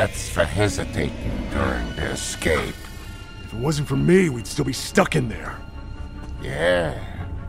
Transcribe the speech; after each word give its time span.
That's 0.00 0.28
for 0.28 0.44
hesitating 0.44 1.48
during 1.50 1.96
the 1.96 2.12
escape. 2.12 2.76
If 3.42 3.52
it 3.52 3.58
wasn't 3.58 3.88
for 3.88 3.96
me, 3.96 4.28
we'd 4.28 4.46
still 4.46 4.64
be 4.64 4.72
stuck 4.72 5.16
in 5.16 5.28
there. 5.28 5.56
Yeah, 6.40 6.94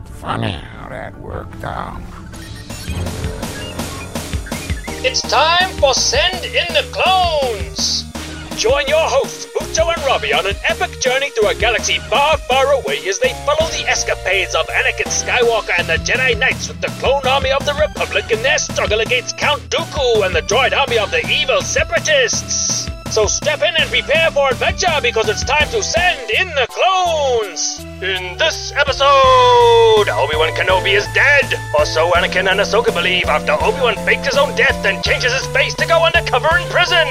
funny 0.04 0.50
how 0.50 0.88
that 0.88 1.16
worked 1.20 1.62
out. 1.62 2.02
It's 5.04 5.20
time 5.20 5.70
for 5.78 5.94
Send 5.94 6.44
in 6.44 6.66
the 6.74 6.84
Clones! 6.90 8.02
Join 8.60 8.88
your 8.88 9.06
hosts, 9.08 9.46
Bucho 9.70 9.94
and 9.94 10.04
Robbie, 10.04 10.32
on 10.32 10.46
an 10.46 10.56
epic 10.68 11.00
journey 11.00 11.30
through 11.30 11.48
a 11.48 11.54
galaxy 11.54 11.98
far, 11.98 12.36
far 12.38 12.72
away 12.72 12.98
as 13.06 13.20
they 13.20 13.32
follow 13.46 13.70
the 13.70 13.84
escapades 13.88 14.52
of 14.56 14.66
Anakin 14.66 15.06
Skywalker 15.06 15.78
and 15.78 15.86
the 15.86 15.94
Jedi 15.94 16.36
Knights 16.36 16.66
with 16.66 16.80
the 16.80 16.88
clone 16.98 17.24
army 17.24 17.52
of 17.52 17.64
the 17.64 17.74
Republic 17.74 18.32
in 18.32 18.42
their 18.42 18.58
struggle 18.58 18.98
against 18.98 19.38
Count 19.38 19.62
Dooku 19.70 20.26
and 20.26 20.34
the 20.34 20.42
droid 20.42 20.76
army 20.76 20.98
of 20.98 21.12
the 21.12 21.24
evil 21.30 21.62
Separatists. 21.62 22.90
So 23.12 23.26
step 23.26 23.62
in 23.62 23.76
and 23.76 23.88
prepare 23.90 24.32
for 24.32 24.50
adventure 24.50 24.98
because 25.00 25.28
it's 25.28 25.44
time 25.44 25.68
to 25.68 25.84
send 25.84 26.30
in 26.32 26.48
the 26.48 26.66
clones! 26.68 27.89
In 28.02 28.38
this 28.38 28.72
episode, 28.76 30.08
Obi-Wan 30.08 30.54
Kenobi 30.54 30.96
is 30.96 31.06
dead, 31.12 31.52
or 31.78 31.84
so 31.84 32.10
Anakin 32.12 32.50
and 32.50 32.58
Ahsoka 32.58 32.94
believe 32.94 33.26
after 33.26 33.52
Obi-Wan 33.52 33.94
faked 34.06 34.24
his 34.24 34.38
own 34.38 34.56
death 34.56 34.86
and 34.86 35.04
changes 35.04 35.34
his 35.34 35.46
face 35.48 35.74
to 35.74 35.86
go 35.86 36.02
undercover 36.06 36.48
in 36.56 36.66
prison. 36.70 37.06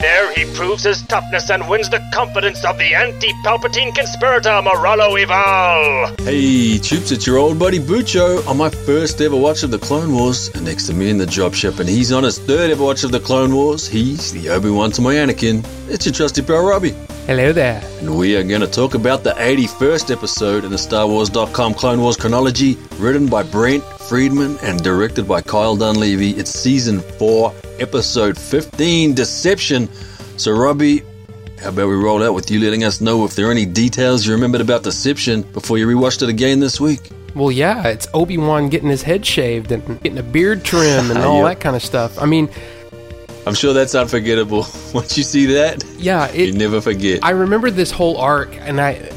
There 0.00 0.32
he 0.32 0.46
proves 0.54 0.82
his 0.82 1.02
toughness 1.02 1.50
and 1.50 1.68
wins 1.68 1.90
the 1.90 2.02
confidence 2.14 2.64
of 2.64 2.78
the 2.78 2.94
anti-Palpatine 2.94 3.94
conspirator 3.94 4.62
Moralo 4.62 5.20
Eval. 5.20 6.14
Hey, 6.24 6.78
Troops, 6.78 7.12
it's 7.12 7.26
your 7.26 7.36
old 7.36 7.58
buddy 7.58 7.78
Bucho 7.78 8.46
on 8.48 8.56
my 8.56 8.70
first 8.70 9.20
ever 9.20 9.36
watch 9.36 9.62
of 9.62 9.70
the 9.70 9.78
Clone 9.78 10.14
Wars, 10.14 10.48
and 10.54 10.64
next 10.64 10.86
to 10.86 10.94
me 10.94 11.10
in 11.10 11.18
the 11.18 11.26
job 11.26 11.54
shop, 11.54 11.80
and 11.80 11.88
he's 11.88 12.12
on 12.12 12.24
his 12.24 12.38
third 12.38 12.70
ever 12.70 12.82
watch 12.82 13.04
of 13.04 13.12
the 13.12 13.20
Clone 13.20 13.54
Wars. 13.54 13.86
He's 13.86 14.32
the 14.32 14.48
Obi-Wan 14.48 14.90
to 14.92 15.02
my 15.02 15.16
Anakin. 15.16 15.66
It's 15.90 16.06
your 16.06 16.14
trusty 16.14 16.40
pal 16.40 16.64
Robbie. 16.64 16.94
Hello 17.26 17.52
there. 17.52 17.80
And 18.00 18.18
we 18.18 18.34
are 18.36 18.42
going 18.42 18.62
to 18.62 18.66
talk 18.66 18.94
about 18.94 19.22
the 19.22 19.34
81st 19.34 20.10
episode 20.10 20.29
in 20.38 20.70
the 20.70 20.78
Star 20.78 21.06
Wars.com 21.08 21.74
Clone 21.74 22.00
Wars 22.00 22.16
chronology, 22.16 22.78
written 22.98 23.26
by 23.26 23.42
Brent 23.42 23.82
Friedman 23.82 24.56
and 24.62 24.82
directed 24.82 25.26
by 25.26 25.40
Kyle 25.42 25.76
Dunlevy. 25.76 26.38
It's 26.38 26.50
season 26.50 27.00
4, 27.00 27.52
episode 27.80 28.38
15, 28.38 29.12
Deception. 29.14 29.88
So, 30.38 30.52
Robbie, 30.52 31.02
how 31.60 31.70
about 31.70 31.88
we 31.88 31.94
roll 31.96 32.22
out 32.22 32.32
with 32.32 32.50
you 32.50 32.60
letting 32.60 32.84
us 32.84 33.00
know 33.00 33.24
if 33.24 33.34
there 33.34 33.48
are 33.48 33.50
any 33.50 33.66
details 33.66 34.24
you 34.26 34.32
remembered 34.32 34.60
about 34.62 34.82
Deception 34.84 35.42
before 35.42 35.76
you 35.78 35.86
rewatched 35.86 36.22
it 36.22 36.28
again 36.28 36.60
this 36.60 36.80
week? 36.80 37.10
Well, 37.34 37.50
yeah, 37.50 37.88
it's 37.88 38.06
Obi 38.14 38.38
Wan 38.38 38.68
getting 38.68 38.88
his 38.88 39.02
head 39.02 39.26
shaved 39.26 39.72
and 39.72 39.84
getting 40.02 40.18
a 40.18 40.22
beard 40.22 40.64
trim 40.64 41.10
and 41.10 41.18
all 41.24 41.42
Yep. 41.42 41.56
that 41.58 41.60
kind 41.60 41.76
of 41.76 41.82
stuff. 41.82 42.18
I 42.22 42.24
mean, 42.26 42.48
I'm 43.46 43.54
sure 43.54 43.72
that's 43.74 43.94
unforgettable. 43.96 44.64
Once 44.94 45.18
you 45.18 45.24
see 45.24 45.46
that, 45.46 45.84
yeah, 45.98 46.30
you 46.32 46.52
never 46.52 46.80
forget. 46.80 47.20
I 47.24 47.30
remember 47.30 47.70
this 47.70 47.90
whole 47.90 48.16
arc, 48.16 48.54
and 48.60 48.80
I, 48.80 49.10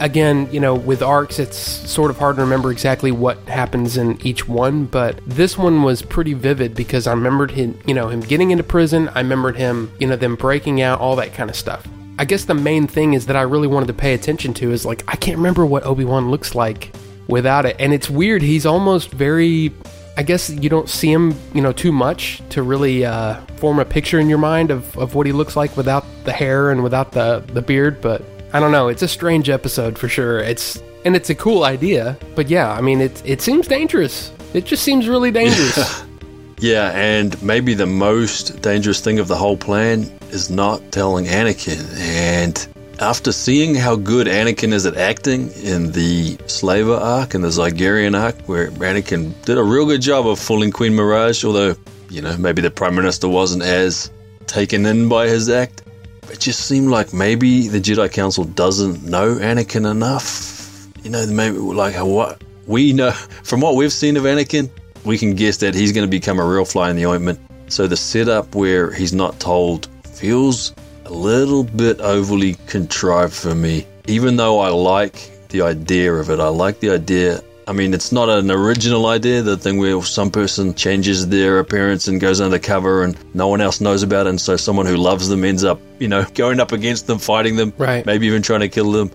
again, 0.00 0.48
you 0.52 0.60
know, 0.60 0.74
with 0.74 1.02
arcs, 1.02 1.38
it's 1.38 1.56
sort 1.56 2.10
of 2.10 2.18
hard 2.18 2.36
to 2.36 2.42
remember 2.42 2.70
exactly 2.70 3.12
what 3.12 3.38
happens 3.48 3.96
in 3.96 4.20
each 4.26 4.48
one, 4.48 4.84
but 4.84 5.20
this 5.26 5.58
one 5.58 5.82
was 5.82 6.02
pretty 6.02 6.34
vivid 6.34 6.74
because 6.74 7.06
I 7.06 7.12
remembered 7.12 7.50
him, 7.50 7.78
you 7.86 7.94
know, 7.94 8.08
him 8.08 8.20
getting 8.20 8.50
into 8.50 8.64
prison. 8.64 9.08
I 9.10 9.20
remembered 9.20 9.56
him, 9.56 9.90
you 9.98 10.06
know, 10.06 10.16
them 10.16 10.36
breaking 10.36 10.80
out, 10.82 11.00
all 11.00 11.16
that 11.16 11.34
kind 11.34 11.50
of 11.50 11.56
stuff. 11.56 11.86
I 12.18 12.24
guess 12.24 12.44
the 12.44 12.54
main 12.54 12.86
thing 12.86 13.14
is 13.14 13.26
that 13.26 13.36
I 13.36 13.42
really 13.42 13.68
wanted 13.68 13.86
to 13.86 13.94
pay 13.94 14.14
attention 14.14 14.52
to 14.54 14.72
is 14.72 14.84
like, 14.84 15.04
I 15.06 15.16
can't 15.16 15.36
remember 15.36 15.64
what 15.64 15.84
Obi 15.84 16.04
Wan 16.04 16.30
looks 16.30 16.54
like 16.54 16.92
without 17.28 17.64
it. 17.64 17.76
And 17.78 17.94
it's 17.94 18.10
weird. 18.10 18.42
He's 18.42 18.66
almost 18.66 19.10
very. 19.10 19.72
I 20.16 20.24
guess 20.24 20.50
you 20.50 20.68
don't 20.68 20.88
see 20.88 21.12
him, 21.12 21.32
you 21.54 21.62
know, 21.62 21.70
too 21.70 21.92
much 21.92 22.42
to 22.48 22.64
really 22.64 23.04
uh, 23.04 23.40
form 23.58 23.78
a 23.78 23.84
picture 23.84 24.18
in 24.18 24.28
your 24.28 24.38
mind 24.38 24.72
of, 24.72 24.98
of 24.98 25.14
what 25.14 25.26
he 25.26 25.32
looks 25.32 25.54
like 25.54 25.76
without 25.76 26.04
the 26.24 26.32
hair 26.32 26.72
and 26.72 26.82
without 26.82 27.12
the, 27.12 27.44
the 27.52 27.62
beard. 27.62 28.00
But 28.00 28.24
I 28.52 28.60
don't 28.60 28.72
know. 28.72 28.88
It's 28.88 29.02
a 29.02 29.08
strange 29.08 29.48
episode 29.50 29.98
for 29.98 30.08
sure. 30.08 30.38
It's 30.38 30.82
and 31.04 31.14
it's 31.14 31.30
a 31.30 31.34
cool 31.34 31.64
idea. 31.64 32.18
But 32.34 32.48
yeah, 32.48 32.72
I 32.72 32.80
mean, 32.80 33.00
it 33.00 33.22
it 33.24 33.40
seems 33.40 33.68
dangerous. 33.68 34.32
It 34.54 34.64
just 34.64 34.82
seems 34.82 35.08
really 35.08 35.30
dangerous. 35.30 36.04
Yeah, 36.60 36.90
and 36.90 37.40
maybe 37.40 37.74
the 37.74 37.86
most 37.86 38.60
dangerous 38.62 39.00
thing 39.00 39.20
of 39.20 39.28
the 39.28 39.36
whole 39.36 39.56
plan 39.56 40.10
is 40.30 40.50
not 40.50 40.90
telling 40.90 41.26
Anakin. 41.26 41.96
And 41.98 42.66
after 42.98 43.30
seeing 43.30 43.76
how 43.76 43.94
good 43.94 44.26
Anakin 44.26 44.72
is 44.72 44.84
at 44.84 44.96
acting 44.96 45.52
in 45.52 45.92
the 45.92 46.36
Slaver 46.46 46.96
arc 46.96 47.34
and 47.34 47.44
the 47.44 47.48
Zygerian 47.48 48.20
arc, 48.20 48.40
where 48.48 48.70
Anakin 48.72 49.40
did 49.44 49.56
a 49.56 49.62
real 49.62 49.86
good 49.86 50.02
job 50.02 50.26
of 50.26 50.38
fooling 50.38 50.72
Queen 50.72 50.92
Miraj, 50.92 51.44
although, 51.44 51.76
you 52.10 52.22
know, 52.22 52.36
maybe 52.36 52.60
the 52.60 52.72
Prime 52.72 52.96
Minister 52.96 53.28
wasn't 53.28 53.62
as 53.62 54.10
taken 54.46 54.84
in 54.84 55.08
by 55.08 55.28
his 55.28 55.48
act, 55.48 55.82
it 56.30 56.40
just 56.40 56.66
seemed 56.66 56.88
like 56.88 57.12
maybe 57.12 57.68
the 57.68 57.80
Jedi 57.80 58.10
Council 58.12 58.44
doesn't 58.44 59.04
know 59.04 59.36
Anakin 59.36 59.90
enough. 59.90 60.88
You 61.02 61.10
know, 61.10 61.26
maybe 61.26 61.56
like 61.56 61.94
what 61.96 62.42
we 62.66 62.92
know 62.92 63.10
from 63.42 63.60
what 63.60 63.76
we've 63.76 63.92
seen 63.92 64.16
of 64.16 64.24
Anakin, 64.24 64.70
we 65.04 65.18
can 65.18 65.34
guess 65.34 65.58
that 65.58 65.74
he's 65.74 65.92
going 65.92 66.06
to 66.06 66.10
become 66.10 66.38
a 66.38 66.44
real 66.44 66.64
fly 66.64 66.90
in 66.90 66.96
the 66.96 67.06
ointment. 67.06 67.40
So 67.68 67.86
the 67.86 67.96
setup 67.96 68.54
where 68.54 68.90
he's 68.92 69.12
not 69.12 69.38
told 69.40 69.88
feels 70.04 70.74
a 71.04 71.12
little 71.12 71.64
bit 71.64 72.00
overly 72.00 72.54
contrived 72.66 73.34
for 73.34 73.54
me. 73.54 73.86
Even 74.06 74.36
though 74.36 74.60
I 74.60 74.68
like 74.68 75.30
the 75.48 75.62
idea 75.62 76.12
of 76.14 76.30
it, 76.30 76.40
I 76.40 76.48
like 76.48 76.80
the 76.80 76.90
idea. 76.90 77.42
I 77.68 77.72
mean, 77.72 77.92
it's 77.92 78.12
not 78.12 78.30
an 78.30 78.50
original 78.50 79.04
idea, 79.06 79.42
the 79.42 79.58
thing 79.58 79.76
where 79.76 80.02
some 80.02 80.30
person 80.30 80.72
changes 80.74 81.28
their 81.28 81.58
appearance 81.58 82.08
and 82.08 82.18
goes 82.18 82.40
undercover 82.40 83.04
and 83.04 83.14
no 83.34 83.48
one 83.48 83.60
else 83.60 83.78
knows 83.82 84.02
about 84.02 84.26
it, 84.26 84.30
and 84.30 84.40
so 84.40 84.56
someone 84.56 84.86
who 84.86 84.96
loves 84.96 85.28
them 85.28 85.44
ends 85.44 85.64
up, 85.64 85.78
you 85.98 86.08
know, 86.08 86.24
going 86.34 86.60
up 86.60 86.72
against 86.72 87.06
them, 87.06 87.18
fighting 87.18 87.56
them, 87.56 87.74
Right. 87.76 88.06
maybe 88.06 88.26
even 88.26 88.40
trying 88.40 88.60
to 88.60 88.70
kill 88.70 88.90
them. 88.90 89.10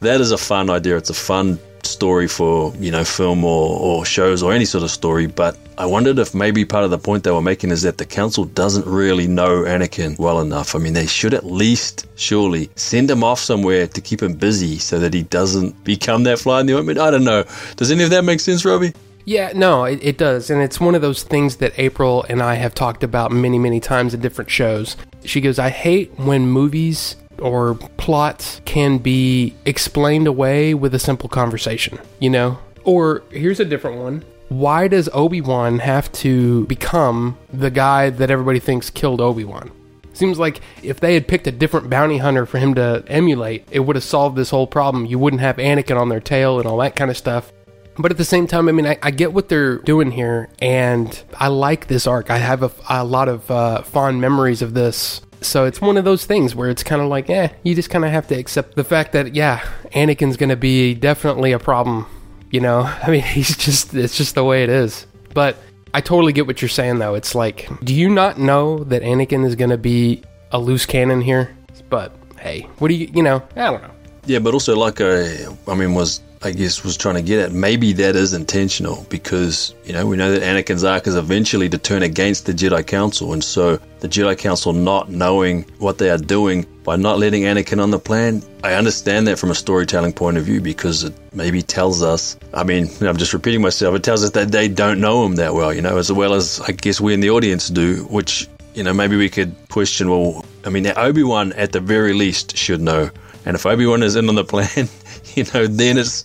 That 0.00 0.20
is 0.20 0.32
a 0.32 0.36
fun 0.36 0.68
idea. 0.68 0.96
It's 0.96 1.10
a 1.10 1.14
fun 1.14 1.60
story 1.86 2.28
for, 2.28 2.72
you 2.78 2.90
know, 2.90 3.04
film 3.04 3.44
or, 3.44 3.78
or 3.78 4.04
shows 4.04 4.42
or 4.42 4.52
any 4.52 4.64
sort 4.64 4.84
of 4.84 4.90
story, 4.90 5.26
but 5.26 5.56
I 5.78 5.86
wondered 5.86 6.18
if 6.18 6.34
maybe 6.34 6.64
part 6.64 6.84
of 6.84 6.90
the 6.90 6.98
point 6.98 7.24
they 7.24 7.30
were 7.30 7.42
making 7.42 7.70
is 7.70 7.82
that 7.82 7.98
the 7.98 8.04
council 8.04 8.44
doesn't 8.44 8.86
really 8.86 9.26
know 9.26 9.62
Anakin 9.62 10.18
well 10.18 10.40
enough. 10.40 10.74
I 10.74 10.78
mean, 10.78 10.92
they 10.92 11.06
should 11.06 11.34
at 11.34 11.44
least, 11.44 12.06
surely, 12.14 12.70
send 12.76 13.10
him 13.10 13.24
off 13.24 13.40
somewhere 13.40 13.86
to 13.86 14.00
keep 14.00 14.22
him 14.22 14.34
busy 14.34 14.78
so 14.78 14.98
that 14.98 15.14
he 15.14 15.22
doesn't 15.22 15.82
become 15.84 16.24
that 16.24 16.38
fly 16.38 16.60
in 16.60 16.66
the 16.66 16.76
ointment. 16.76 16.98
I 16.98 17.10
don't 17.10 17.24
know. 17.24 17.44
Does 17.76 17.90
any 17.90 18.04
of 18.04 18.10
that 18.10 18.24
make 18.24 18.40
sense, 18.40 18.64
Robbie? 18.64 18.92
Yeah, 19.24 19.52
no, 19.54 19.84
it, 19.84 20.00
it 20.02 20.18
does. 20.18 20.50
And 20.50 20.60
it's 20.60 20.80
one 20.80 20.94
of 20.94 21.02
those 21.02 21.22
things 21.22 21.56
that 21.56 21.78
April 21.78 22.24
and 22.28 22.42
I 22.42 22.54
have 22.54 22.74
talked 22.74 23.04
about 23.04 23.30
many, 23.30 23.58
many 23.58 23.80
times 23.80 24.14
in 24.14 24.20
different 24.20 24.50
shows. 24.50 24.96
She 25.24 25.40
goes, 25.40 25.58
I 25.58 25.70
hate 25.70 26.12
when 26.18 26.48
movies 26.48 27.16
or 27.42 27.74
plots 27.96 28.60
can 28.64 28.98
be 28.98 29.54
explained 29.64 30.26
away 30.26 30.74
with 30.74 30.94
a 30.94 30.98
simple 30.98 31.28
conversation, 31.28 31.98
you 32.20 32.30
know? 32.30 32.58
Or 32.84 33.22
here's 33.30 33.60
a 33.60 33.64
different 33.64 33.98
one. 33.98 34.24
Why 34.48 34.88
does 34.88 35.08
Obi 35.12 35.40
Wan 35.40 35.78
have 35.78 36.12
to 36.12 36.66
become 36.66 37.38
the 37.52 37.70
guy 37.70 38.10
that 38.10 38.30
everybody 38.30 38.58
thinks 38.58 38.90
killed 38.90 39.20
Obi 39.20 39.44
Wan? 39.44 39.70
Seems 40.14 40.38
like 40.38 40.60
if 40.82 41.00
they 41.00 41.14
had 41.14 41.26
picked 41.26 41.46
a 41.46 41.52
different 41.52 41.88
bounty 41.88 42.18
hunter 42.18 42.44
for 42.44 42.58
him 42.58 42.74
to 42.74 43.02
emulate, 43.06 43.66
it 43.70 43.80
would 43.80 43.96
have 43.96 44.04
solved 44.04 44.36
this 44.36 44.50
whole 44.50 44.66
problem. 44.66 45.06
You 45.06 45.18
wouldn't 45.18 45.40
have 45.40 45.56
Anakin 45.56 45.98
on 45.98 46.10
their 46.10 46.20
tail 46.20 46.58
and 46.58 46.68
all 46.68 46.76
that 46.78 46.96
kind 46.96 47.10
of 47.10 47.16
stuff. 47.16 47.50
But 47.98 48.10
at 48.10 48.18
the 48.18 48.24
same 48.24 48.46
time, 48.46 48.68
I 48.68 48.72
mean, 48.72 48.86
I, 48.86 48.98
I 49.02 49.10
get 49.10 49.32
what 49.32 49.48
they're 49.48 49.78
doing 49.78 50.10
here, 50.10 50.48
and 50.60 51.22
I 51.34 51.48
like 51.48 51.88
this 51.88 52.06
arc. 52.06 52.30
I 52.30 52.38
have 52.38 52.62
a, 52.62 52.70
a 52.88 53.04
lot 53.04 53.28
of 53.28 53.50
uh, 53.50 53.82
fond 53.82 54.20
memories 54.20 54.62
of 54.62 54.74
this. 54.74 55.20
So 55.44 55.64
it's 55.64 55.80
one 55.80 55.96
of 55.96 56.04
those 56.04 56.24
things 56.24 56.54
where 56.54 56.70
it's 56.70 56.82
kind 56.82 57.02
of 57.02 57.08
like, 57.08 57.30
eh, 57.30 57.48
you 57.62 57.74
just 57.74 57.90
kind 57.90 58.04
of 58.04 58.10
have 58.10 58.26
to 58.28 58.34
accept 58.34 58.74
the 58.74 58.84
fact 58.84 59.12
that, 59.12 59.34
yeah, 59.34 59.60
Anakin's 59.92 60.36
going 60.36 60.48
to 60.50 60.56
be 60.56 60.94
definitely 60.94 61.52
a 61.52 61.58
problem. 61.58 62.06
You 62.50 62.60
know, 62.60 62.80
I 63.02 63.10
mean, 63.10 63.22
he's 63.22 63.56
just, 63.56 63.94
it's 63.94 64.16
just 64.16 64.34
the 64.34 64.44
way 64.44 64.62
it 64.62 64.70
is. 64.70 65.06
But 65.34 65.56
I 65.94 66.00
totally 66.00 66.32
get 66.32 66.46
what 66.46 66.62
you're 66.62 66.68
saying, 66.68 66.98
though. 66.98 67.14
It's 67.14 67.34
like, 67.34 67.68
do 67.82 67.94
you 67.94 68.08
not 68.08 68.38
know 68.38 68.84
that 68.84 69.02
Anakin 69.02 69.44
is 69.44 69.54
going 69.54 69.70
to 69.70 69.78
be 69.78 70.22
a 70.50 70.58
loose 70.58 70.86
cannon 70.86 71.20
here? 71.20 71.56
But 71.88 72.14
hey, 72.38 72.62
what 72.78 72.88
do 72.88 72.94
you, 72.94 73.10
you 73.14 73.22
know, 73.22 73.42
I 73.56 73.70
don't 73.70 73.82
know. 73.82 73.90
Yeah, 74.24 74.38
but 74.38 74.54
also 74.54 74.76
like 74.76 75.00
I, 75.00 75.46
I 75.66 75.74
mean, 75.74 75.94
was 75.94 76.20
I 76.44 76.50
guess 76.50 76.82
was 76.82 76.96
trying 76.96 77.14
to 77.14 77.22
get 77.22 77.38
at 77.38 77.52
maybe 77.52 77.92
that 77.94 78.16
is 78.16 78.34
intentional 78.34 79.06
because 79.08 79.74
you 79.84 79.92
know 79.92 80.06
we 80.06 80.16
know 80.16 80.32
that 80.32 80.42
Anakin's 80.42 80.82
arc 80.82 81.06
is 81.06 81.14
eventually 81.14 81.68
to 81.68 81.78
turn 81.78 82.02
against 82.02 82.46
the 82.46 82.52
Jedi 82.52 82.84
Council, 82.84 83.32
and 83.32 83.44
so 83.44 83.78
the 84.00 84.08
Jedi 84.08 84.36
Council 84.36 84.72
not 84.72 85.08
knowing 85.08 85.64
what 85.78 85.98
they 85.98 86.10
are 86.10 86.18
doing 86.18 86.66
by 86.82 86.96
not 86.96 87.20
letting 87.20 87.42
Anakin 87.42 87.80
on 87.80 87.92
the 87.92 87.98
plan. 87.98 88.42
I 88.64 88.74
understand 88.74 89.28
that 89.28 89.38
from 89.38 89.50
a 89.50 89.54
storytelling 89.54 90.12
point 90.12 90.36
of 90.36 90.44
view 90.44 90.60
because 90.60 91.04
it 91.04 91.14
maybe 91.32 91.62
tells 91.62 92.02
us. 92.02 92.36
I 92.52 92.64
mean, 92.64 92.88
I'm 93.00 93.16
just 93.16 93.32
repeating 93.32 93.62
myself. 93.62 93.94
It 93.94 94.02
tells 94.02 94.24
us 94.24 94.30
that 94.30 94.50
they 94.50 94.66
don't 94.66 95.00
know 95.00 95.24
him 95.24 95.36
that 95.36 95.54
well, 95.54 95.72
you 95.72 95.80
know, 95.80 95.96
as 95.96 96.10
well 96.10 96.34
as 96.34 96.60
I 96.60 96.72
guess 96.72 97.00
we 97.00 97.14
in 97.14 97.20
the 97.20 97.30
audience 97.30 97.68
do, 97.68 98.04
which 98.10 98.48
you 98.74 98.82
know 98.82 98.92
maybe 98.92 99.16
we 99.16 99.28
could 99.28 99.54
question. 99.68 100.10
Well, 100.10 100.44
I 100.64 100.70
mean, 100.70 100.86
Obi 100.86 101.22
Wan 101.22 101.52
at 101.52 101.70
the 101.70 101.80
very 101.80 102.12
least 102.12 102.56
should 102.56 102.80
know. 102.80 103.10
And 103.44 103.54
if 103.54 103.66
Obi 103.66 103.86
Wan 103.86 104.02
is 104.02 104.16
in 104.16 104.28
on 104.28 104.34
the 104.34 104.44
plan, 104.52 104.88
you 105.34 105.44
know, 105.54 105.66
then 105.66 105.98
it's, 105.98 106.24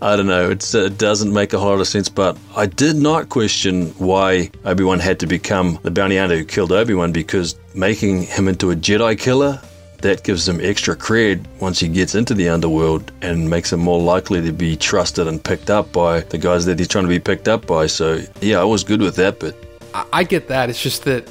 I 0.00 0.16
don't 0.16 0.26
know, 0.26 0.50
it's, 0.50 0.74
uh, 0.74 0.84
it 0.84 0.98
doesn't 0.98 1.32
make 1.32 1.52
a 1.52 1.58
whole 1.58 1.70
lot 1.70 1.80
of 1.80 1.88
sense. 1.88 2.08
But 2.08 2.36
I 2.56 2.66
did 2.66 2.96
not 2.96 3.28
question 3.28 3.88
why 3.98 4.50
Obi 4.64 4.84
Wan 4.84 4.98
had 4.98 5.20
to 5.20 5.26
become 5.26 5.78
the 5.82 5.90
bounty 5.90 6.16
hunter 6.18 6.36
who 6.36 6.44
killed 6.44 6.72
Obi 6.72 6.94
Wan 6.94 7.12
because 7.12 7.56
making 7.74 8.22
him 8.22 8.48
into 8.48 8.70
a 8.70 8.76
Jedi 8.76 9.18
killer. 9.18 9.60
That 9.98 10.24
gives 10.24 10.48
him 10.48 10.58
extra 10.60 10.96
cred 10.96 11.46
once 11.60 11.78
he 11.78 11.86
gets 11.86 12.16
into 12.16 12.34
the 12.34 12.48
underworld 12.48 13.12
and 13.22 13.48
makes 13.48 13.72
him 13.72 13.78
more 13.78 14.00
likely 14.02 14.42
to 14.42 14.50
be 14.50 14.76
trusted 14.76 15.28
and 15.28 15.40
picked 15.44 15.70
up 15.70 15.92
by 15.92 16.22
the 16.22 16.38
guys 16.38 16.66
that 16.66 16.80
he's 16.80 16.88
trying 16.88 17.04
to 17.04 17.08
be 17.08 17.20
picked 17.20 17.46
up 17.46 17.68
by. 17.68 17.86
So, 17.86 18.20
yeah, 18.40 18.58
I 18.58 18.64
was 18.64 18.82
good 18.82 19.00
with 19.00 19.14
that, 19.14 19.38
but 19.38 19.54
I 20.12 20.24
get 20.24 20.48
that. 20.48 20.70
It's 20.70 20.82
just 20.82 21.04
that, 21.04 21.28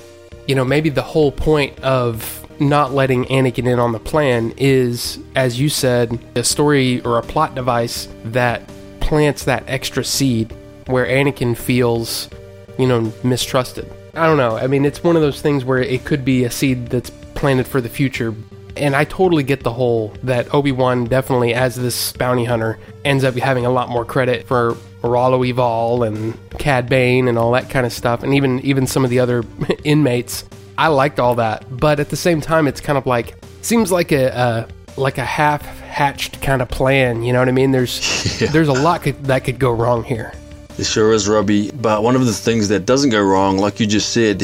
you 0.47 0.55
know, 0.55 0.63
maybe 0.63 0.89
the 0.89 1.01
whole 1.01 1.33
point 1.33 1.77
of 1.81 2.40
not 2.61 2.93
letting 2.93 3.25
Anakin 3.25 3.67
in 3.67 3.79
on 3.79 3.91
the 3.91 3.99
plan 3.99 4.53
is, 4.55 5.19
as 5.35 5.59
you 5.59 5.67
said, 5.67 6.17
a 6.35 6.43
story 6.43 7.01
or 7.01 7.17
a 7.17 7.23
plot 7.23 7.55
device 7.55 8.07
that 8.25 8.69
plants 8.99 9.45
that 9.45 9.63
extra 9.67 10.03
seed 10.03 10.53
where 10.85 11.05
Anakin 11.05 11.57
feels, 11.57 12.29
you 12.77 12.87
know, 12.87 13.11
mistrusted. 13.23 13.91
I 14.13 14.27
don't 14.27 14.37
know. 14.37 14.57
I 14.57 14.67
mean, 14.67 14.85
it's 14.85 15.03
one 15.03 15.15
of 15.15 15.21
those 15.21 15.41
things 15.41 15.65
where 15.65 15.79
it 15.79 16.05
could 16.05 16.23
be 16.23 16.43
a 16.43 16.51
seed 16.51 16.87
that's 16.87 17.09
planted 17.09 17.67
for 17.67 17.81
the 17.81 17.89
future. 17.89 18.35
And 18.77 18.95
I 18.95 19.05
totally 19.05 19.43
get 19.43 19.63
the 19.63 19.73
whole 19.73 20.13
that 20.23 20.53
Obi 20.53 20.71
Wan 20.71 21.05
definitely, 21.05 21.53
as 21.53 21.75
this 21.75 22.13
bounty 22.13 22.45
hunter, 22.45 22.77
ends 23.03 23.23
up 23.23 23.35
having 23.35 23.65
a 23.65 23.71
lot 23.71 23.89
more 23.89 24.05
credit 24.05 24.47
for 24.47 24.77
Moralo 25.01 25.47
Eval 25.49 26.03
and 26.03 26.37
Cad 26.59 26.87
Bane 26.87 27.27
and 27.27 27.37
all 27.37 27.51
that 27.53 27.69
kind 27.69 27.85
of 27.85 27.91
stuff, 27.91 28.23
and 28.23 28.33
even 28.33 28.59
even 28.61 28.85
some 28.87 29.03
of 29.03 29.09
the 29.09 29.19
other 29.19 29.43
inmates. 29.83 30.45
I 30.81 30.87
liked 30.87 31.19
all 31.19 31.35
that, 31.35 31.65
but 31.69 31.99
at 31.99 32.09
the 32.09 32.15
same 32.17 32.41
time, 32.41 32.67
it's 32.67 32.81
kind 32.81 32.97
of 32.97 33.05
like 33.05 33.35
seems 33.61 33.91
like 33.91 34.11
a, 34.11 34.67
like 34.97 35.19
a 35.19 35.23
half 35.25 35.61
hatched 35.81 36.41
kind 36.41 36.59
of 36.59 36.69
plan. 36.69 37.21
You 37.21 37.33
know 37.33 37.39
what 37.39 37.47
I 37.49 37.51
mean? 37.51 37.71
There's 37.71 38.01
Yeah. 38.41 38.47
there's 38.49 38.67
a 38.67 38.73
lot 38.73 39.03
could, 39.03 39.23
that 39.25 39.43
could 39.43 39.59
go 39.59 39.71
wrong 39.71 40.03
here. 40.03 40.33
It 40.79 40.85
sure 40.85 41.13
is, 41.13 41.27
Robbie. 41.27 41.69
But 41.69 42.01
one 42.01 42.15
of 42.15 42.25
the 42.25 42.33
things 42.33 42.69
that 42.69 42.87
doesn't 42.87 43.11
go 43.11 43.21
wrong, 43.21 43.59
like 43.59 43.79
you 43.79 43.85
just 43.85 44.09
said, 44.11 44.41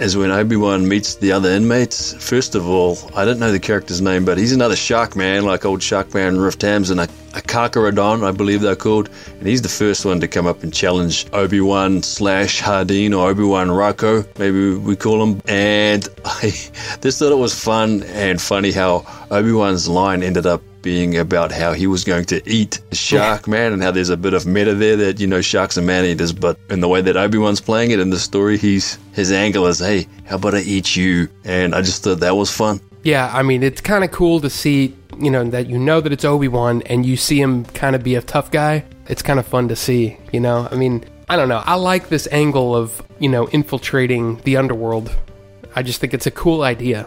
is 0.00 0.16
when 0.16 0.30
Obi 0.30 0.56
Wan 0.56 0.86
meets 0.86 1.14
the 1.14 1.32
other 1.32 1.50
inmates. 1.50 2.14
First 2.14 2.54
of 2.54 2.68
all, 2.68 2.98
I 3.14 3.24
don't 3.24 3.38
know 3.38 3.52
the 3.52 3.58
character's 3.58 4.00
name, 4.00 4.24
but 4.24 4.38
he's 4.38 4.52
another 4.52 4.76
shark 4.76 5.16
man, 5.16 5.44
like 5.44 5.64
old 5.64 5.82
shark 5.82 6.12
man 6.14 6.38
Riff 6.38 6.58
Tamson 6.58 6.98
a, 6.98 7.04
a 7.34 7.40
Karkarodon, 7.40 8.24
I 8.24 8.32
believe 8.32 8.60
they're 8.60 8.76
called. 8.76 9.08
And 9.38 9.46
he's 9.46 9.62
the 9.62 9.68
first 9.68 10.04
one 10.04 10.20
to 10.20 10.28
come 10.28 10.46
up 10.46 10.62
and 10.62 10.72
challenge 10.72 11.26
Obi 11.32 11.60
Wan 11.60 12.02
slash 12.02 12.60
Hardeen 12.60 13.16
or 13.16 13.30
Obi 13.30 13.44
Wan 13.44 13.68
Rako, 13.68 14.26
maybe 14.38 14.74
we 14.74 14.96
call 14.96 15.22
him. 15.22 15.40
And 15.46 16.08
I 16.24 16.50
just 17.00 17.18
thought 17.18 17.32
it 17.32 17.38
was 17.38 17.54
fun 17.58 18.02
and 18.04 18.40
funny 18.40 18.72
how 18.72 19.06
Obi 19.30 19.52
Wan's 19.52 19.88
line 19.88 20.22
ended 20.22 20.46
up 20.46 20.62
being 20.82 21.16
about 21.18 21.50
how 21.52 21.72
he 21.72 21.86
was 21.86 22.04
going 22.04 22.24
to 22.26 22.40
eat 22.48 22.80
the 22.90 22.96
shark 22.96 23.48
man 23.48 23.72
and 23.72 23.82
how 23.82 23.90
there's 23.90 24.08
a 24.10 24.16
bit 24.16 24.34
of 24.34 24.46
meta 24.46 24.74
there 24.74 24.96
that 24.96 25.18
you 25.20 25.26
know 25.26 25.40
sharks 25.40 25.76
are 25.76 25.82
man 25.82 26.04
eaters 26.04 26.32
but 26.32 26.58
in 26.70 26.80
the 26.80 26.88
way 26.88 27.00
that 27.00 27.16
obi-wan's 27.16 27.60
playing 27.60 27.90
it 27.90 27.98
in 27.98 28.10
the 28.10 28.18
story 28.18 28.56
he's 28.56 28.98
his 29.12 29.32
angle 29.32 29.66
is 29.66 29.78
hey 29.80 30.06
how 30.26 30.36
about 30.36 30.54
i 30.54 30.60
eat 30.60 30.94
you 30.94 31.28
and 31.44 31.74
i 31.74 31.80
just 31.82 32.02
thought 32.04 32.20
that 32.20 32.36
was 32.36 32.50
fun 32.50 32.80
Yeah, 33.02 33.30
I 33.32 33.42
mean, 33.44 33.62
it's 33.62 33.80
kind 33.80 34.02
of 34.02 34.10
cool 34.10 34.40
to 34.40 34.50
see, 34.50 34.92
you 35.20 35.30
know, 35.30 35.44
that 35.50 35.68
you 35.70 35.78
know 35.78 36.00
that 36.00 36.10
it's 36.12 36.24
Obi 36.24 36.48
Wan 36.48 36.82
and 36.90 37.06
you 37.06 37.16
see 37.16 37.38
him 37.40 37.64
kind 37.66 37.94
of 37.94 38.02
be 38.02 38.16
a 38.16 38.20
tough 38.22 38.50
guy. 38.50 38.82
It's 39.06 39.22
kind 39.22 39.38
of 39.38 39.46
fun 39.46 39.68
to 39.68 39.76
see, 39.76 40.18
you 40.32 40.40
know? 40.40 40.66
I 40.72 40.74
mean, 40.74 41.04
I 41.28 41.36
don't 41.36 41.48
know. 41.48 41.62
I 41.64 41.76
like 41.76 42.08
this 42.08 42.26
angle 42.32 42.74
of, 42.74 43.00
you 43.20 43.28
know, 43.28 43.46
infiltrating 43.52 44.38
the 44.42 44.56
underworld. 44.56 45.14
I 45.76 45.84
just 45.84 46.00
think 46.00 46.14
it's 46.14 46.26
a 46.26 46.32
cool 46.32 46.62
idea. 46.62 47.06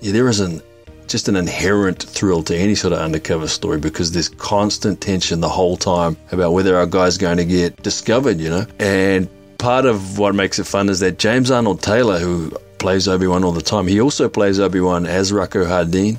yeah 0.00 0.10
there 0.12 0.28
is 0.28 0.40
an 0.40 0.60
just 1.08 1.28
an 1.28 1.36
inherent 1.36 2.02
thrill 2.02 2.42
to 2.44 2.56
any 2.56 2.74
sort 2.74 2.92
of 2.92 3.00
undercover 3.00 3.48
story 3.48 3.78
because 3.78 4.12
there's 4.12 4.28
constant 4.28 5.00
tension 5.00 5.40
the 5.40 5.48
whole 5.48 5.76
time 5.76 6.16
about 6.32 6.52
whether 6.52 6.76
our 6.76 6.86
guy's 6.86 7.18
going 7.18 7.38
to 7.38 7.44
get 7.44 7.82
discovered, 7.82 8.38
you 8.38 8.50
know? 8.50 8.66
And 8.78 9.28
part 9.58 9.86
of 9.86 10.18
what 10.18 10.34
makes 10.34 10.58
it 10.58 10.64
fun 10.64 10.88
is 10.88 11.00
that 11.00 11.18
James 11.18 11.50
Arnold 11.50 11.82
Taylor, 11.82 12.18
who 12.18 12.50
plays 12.78 13.08
Obi 13.08 13.26
Wan 13.26 13.44
all 13.44 13.52
the 13.52 13.60
time, 13.60 13.86
he 13.86 14.00
also 14.00 14.28
plays 14.28 14.60
Obi 14.60 14.80
Wan 14.80 15.06
as 15.06 15.32
Rako 15.32 15.66
Hardeen. 15.66 16.18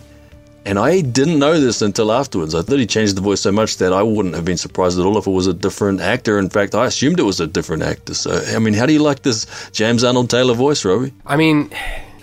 And 0.66 0.78
I 0.78 1.02
didn't 1.02 1.40
know 1.40 1.60
this 1.60 1.82
until 1.82 2.12
afterwards. 2.12 2.54
I 2.54 2.62
thought 2.62 2.80
he 2.80 2.86
changed 2.86 3.16
the 3.16 3.22
voice 3.22 3.42
so 3.42 3.52
much 3.52 3.78
that 3.78 3.94
I 3.94 4.04
wouldn't 4.04 4.36
have 4.36 4.46
been 4.46 4.58
surprised 4.58 5.00
at 5.00 5.06
all 5.06 5.18
if 5.18 5.26
it 5.26 5.32
was 5.32 5.48
a 5.48 5.54
different 5.54 6.02
actor. 6.02 6.38
In 6.38 6.50
fact, 6.50 6.76
I 6.76 6.86
assumed 6.86 7.20
it 7.20 7.24
was 7.24 7.40
a 7.40 7.48
different 7.48 7.82
actor. 7.82 8.14
So, 8.14 8.40
I 8.56 8.60
mean, 8.60 8.74
how 8.74 8.86
do 8.86 8.94
you 8.94 9.00
like 9.00 9.24
this 9.24 9.48
James 9.72 10.04
Arnold 10.04 10.30
Taylor 10.30 10.54
voice, 10.54 10.84
Robbie? 10.84 11.14
I 11.26 11.38
mean, 11.38 11.72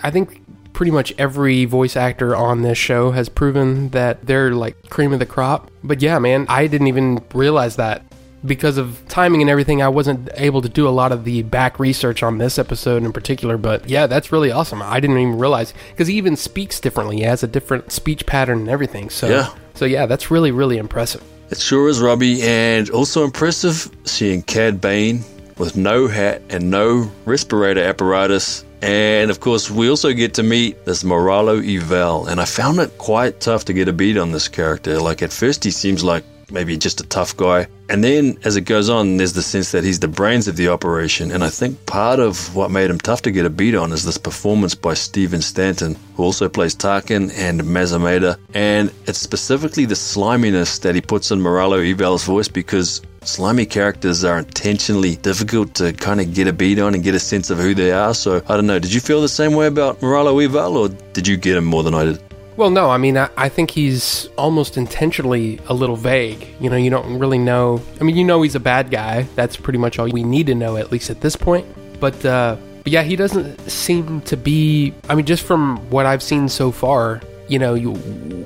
I 0.03 0.11
think 0.11 0.39
pretty 0.77 0.91
much 0.91 1.11
every 1.17 1.65
voice 1.65 1.95
actor 1.95 2.35
on 2.35 2.61
this 2.61 2.77
show 2.77 3.09
has 3.09 3.29
proven 3.29 3.89
that 3.89 4.23
they're 4.27 4.51
like 4.51 4.75
cream 4.91 5.11
of 5.11 5.17
the 5.17 5.25
crop. 5.25 5.71
But 5.83 6.03
yeah, 6.03 6.19
man, 6.19 6.45
I 6.49 6.67
didn't 6.67 6.85
even 6.85 7.19
realize 7.33 7.77
that. 7.77 8.03
Because 8.45 8.77
of 8.77 9.01
timing 9.07 9.41
and 9.41 9.49
everything, 9.49 9.81
I 9.81 9.89
wasn't 9.89 10.29
able 10.35 10.61
to 10.61 10.69
do 10.69 10.87
a 10.87 10.91
lot 10.93 11.11
of 11.11 11.23
the 11.23 11.41
back 11.41 11.79
research 11.79 12.21
on 12.21 12.37
this 12.37 12.59
episode 12.59 13.01
in 13.01 13.11
particular. 13.11 13.57
But 13.57 13.89
yeah, 13.89 14.05
that's 14.05 14.31
really 14.31 14.51
awesome. 14.51 14.83
I 14.83 14.99
didn't 14.99 15.17
even 15.17 15.39
realize 15.39 15.73
because 15.89 16.07
he 16.07 16.13
even 16.13 16.35
speaks 16.35 16.79
differently. 16.79 17.17
He 17.17 17.23
has 17.23 17.41
a 17.41 17.47
different 17.47 17.91
speech 17.91 18.27
pattern 18.27 18.59
and 18.59 18.69
everything. 18.69 19.09
So 19.09 19.27
Yeah. 19.27 19.49
so 19.73 19.85
yeah, 19.85 20.05
that's 20.05 20.29
really 20.29 20.51
really 20.51 20.77
impressive. 20.77 21.23
It 21.49 21.57
sure 21.57 21.89
is, 21.89 21.99
Robbie, 21.99 22.43
and 22.43 22.87
also 22.91 23.23
impressive 23.23 23.89
seeing 24.03 24.43
Cad 24.43 24.79
Bane 24.79 25.23
with 25.57 25.75
no 25.75 26.05
hat 26.07 26.43
and 26.51 26.69
no 26.69 27.09
respirator 27.25 27.81
apparatus. 27.83 28.63
And 28.81 29.31
of 29.31 29.39
course, 29.39 29.71
we 29.71 29.89
also 29.89 30.13
get 30.13 30.35
to 30.35 30.43
meet 30.43 30.85
this 30.85 31.03
Moralo 31.03 31.59
Eval, 31.59 32.27
and 32.27 32.39
I 32.39 32.45
found 32.45 32.79
it 32.79 32.97
quite 32.97 33.39
tough 33.39 33.65
to 33.65 33.73
get 33.73 33.87
a 33.87 33.93
beat 33.93 34.17
on 34.17 34.31
this 34.31 34.47
character. 34.47 34.99
Like, 34.99 35.21
at 35.23 35.33
first, 35.33 35.63
he 35.63 35.71
seems 35.71 36.03
like 36.03 36.23
maybe 36.51 36.77
just 36.77 37.01
a 37.01 37.07
tough 37.07 37.35
guy. 37.35 37.67
And 37.89 38.03
then 38.03 38.37
as 38.43 38.55
it 38.55 38.61
goes 38.61 38.89
on, 38.89 39.17
there's 39.17 39.33
the 39.33 39.41
sense 39.41 39.71
that 39.71 39.83
he's 39.83 39.99
the 39.99 40.07
brains 40.07 40.47
of 40.47 40.57
the 40.57 40.67
operation. 40.69 41.31
And 41.31 41.43
I 41.43 41.49
think 41.49 41.85
part 41.85 42.19
of 42.19 42.55
what 42.55 42.69
made 42.69 42.89
him 42.89 42.99
tough 42.99 43.21
to 43.23 43.31
get 43.31 43.45
a 43.45 43.49
beat 43.49 43.75
on 43.75 43.91
is 43.91 44.03
this 44.03 44.17
performance 44.17 44.75
by 44.75 44.93
Stephen 44.93 45.41
Stanton, 45.41 45.95
who 46.15 46.23
also 46.23 46.49
plays 46.49 46.75
Tarkin 46.75 47.31
and 47.37 47.65
Mas 47.65 47.93
Amedda. 47.93 48.37
And 48.53 48.91
it's 49.05 49.19
specifically 49.19 49.85
the 49.85 49.95
sliminess 49.95 50.79
that 50.79 50.95
he 50.95 51.01
puts 51.01 51.31
in 51.31 51.39
Moralo 51.39 51.79
Eval's 51.79 52.25
voice 52.25 52.49
because 52.49 53.01
slimy 53.23 53.65
characters 53.65 54.23
are 54.23 54.39
intentionally 54.39 55.15
difficult 55.17 55.73
to 55.75 55.93
kind 55.93 56.19
of 56.19 56.33
get 56.33 56.47
a 56.47 56.53
beat 56.53 56.79
on 56.79 56.93
and 56.93 57.03
get 57.03 57.15
a 57.15 57.19
sense 57.19 57.49
of 57.49 57.57
who 57.57 57.73
they 57.73 57.91
are. 57.91 58.13
So 58.13 58.41
I 58.47 58.55
don't 58.55 58.67
know. 58.67 58.79
Did 58.79 58.93
you 58.93 59.01
feel 59.01 59.21
the 59.21 59.29
same 59.29 59.53
way 59.53 59.67
about 59.67 60.01
Moralo 60.01 60.35
Evel 60.45 60.75
or 60.75 60.89
did 61.13 61.27
you 61.27 61.37
get 61.37 61.57
him 61.57 61.65
more 61.65 61.83
than 61.83 61.93
I 61.93 62.05
did? 62.05 62.26
Well, 62.57 62.71
no, 62.71 62.89
I 62.89 62.97
mean, 62.97 63.17
I, 63.19 63.29
I 63.37 63.49
think 63.49 63.69
he's 63.69 64.25
almost 64.35 64.77
intentionally 64.77 65.59
a 65.67 65.75
little 65.75 65.95
vague. 65.95 66.47
You 66.59 66.71
know, 66.71 66.75
you 66.75 66.89
don't 66.89 67.19
really 67.19 67.37
know. 67.37 67.79
I 68.01 68.03
mean, 68.03 68.17
you 68.17 68.23
know 68.23 68.41
he's 68.41 68.55
a 68.55 68.59
bad 68.59 68.89
guy. 68.89 69.27
That's 69.35 69.55
pretty 69.55 69.77
much 69.77 69.99
all 69.99 70.09
we 70.09 70.23
need 70.23 70.47
to 70.47 70.55
know, 70.55 70.75
at 70.75 70.91
least 70.91 71.11
at 71.11 71.21
this 71.21 71.35
point. 71.35 71.67
But, 71.99 72.25
uh, 72.25 72.57
but 72.83 72.91
yeah, 72.91 73.03
he 73.03 73.15
doesn't 73.15 73.59
seem 73.69 74.21
to 74.21 74.35
be. 74.35 74.95
I 75.07 75.13
mean, 75.13 75.27
just 75.27 75.43
from 75.43 75.77
what 75.91 76.07
I've 76.07 76.23
seen 76.23 76.49
so 76.49 76.71
far, 76.71 77.21
you 77.47 77.59
know, 77.59 77.75
you, 77.75 77.91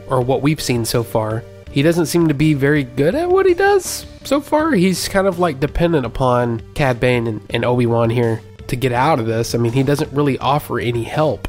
or 0.09 0.19
what 0.19 0.41
we've 0.41 0.61
seen 0.61 0.83
so 0.83 1.03
far, 1.03 1.41
he 1.71 1.81
doesn't 1.81 2.07
seem 2.07 2.27
to 2.27 2.33
be 2.33 2.53
very 2.53 2.83
good 2.83 3.15
at 3.15 3.29
what 3.29 3.45
he 3.45 3.53
does 3.53 4.05
so 4.25 4.41
far. 4.41 4.71
He's 4.73 5.07
kind 5.07 5.25
of 5.25 5.39
like 5.39 5.61
dependent 5.61 6.05
upon 6.05 6.61
Cad 6.73 6.99
Bane 6.99 7.27
and, 7.27 7.41
and 7.49 7.63
Obi 7.63 7.85
Wan 7.85 8.09
here 8.09 8.41
to 8.67 8.75
get 8.75 8.91
out 8.91 9.19
of 9.19 9.25
this. 9.25 9.55
I 9.55 9.57
mean, 9.57 9.71
he 9.71 9.83
doesn't 9.83 10.11
really 10.11 10.37
offer 10.39 10.81
any 10.81 11.03
help. 11.03 11.47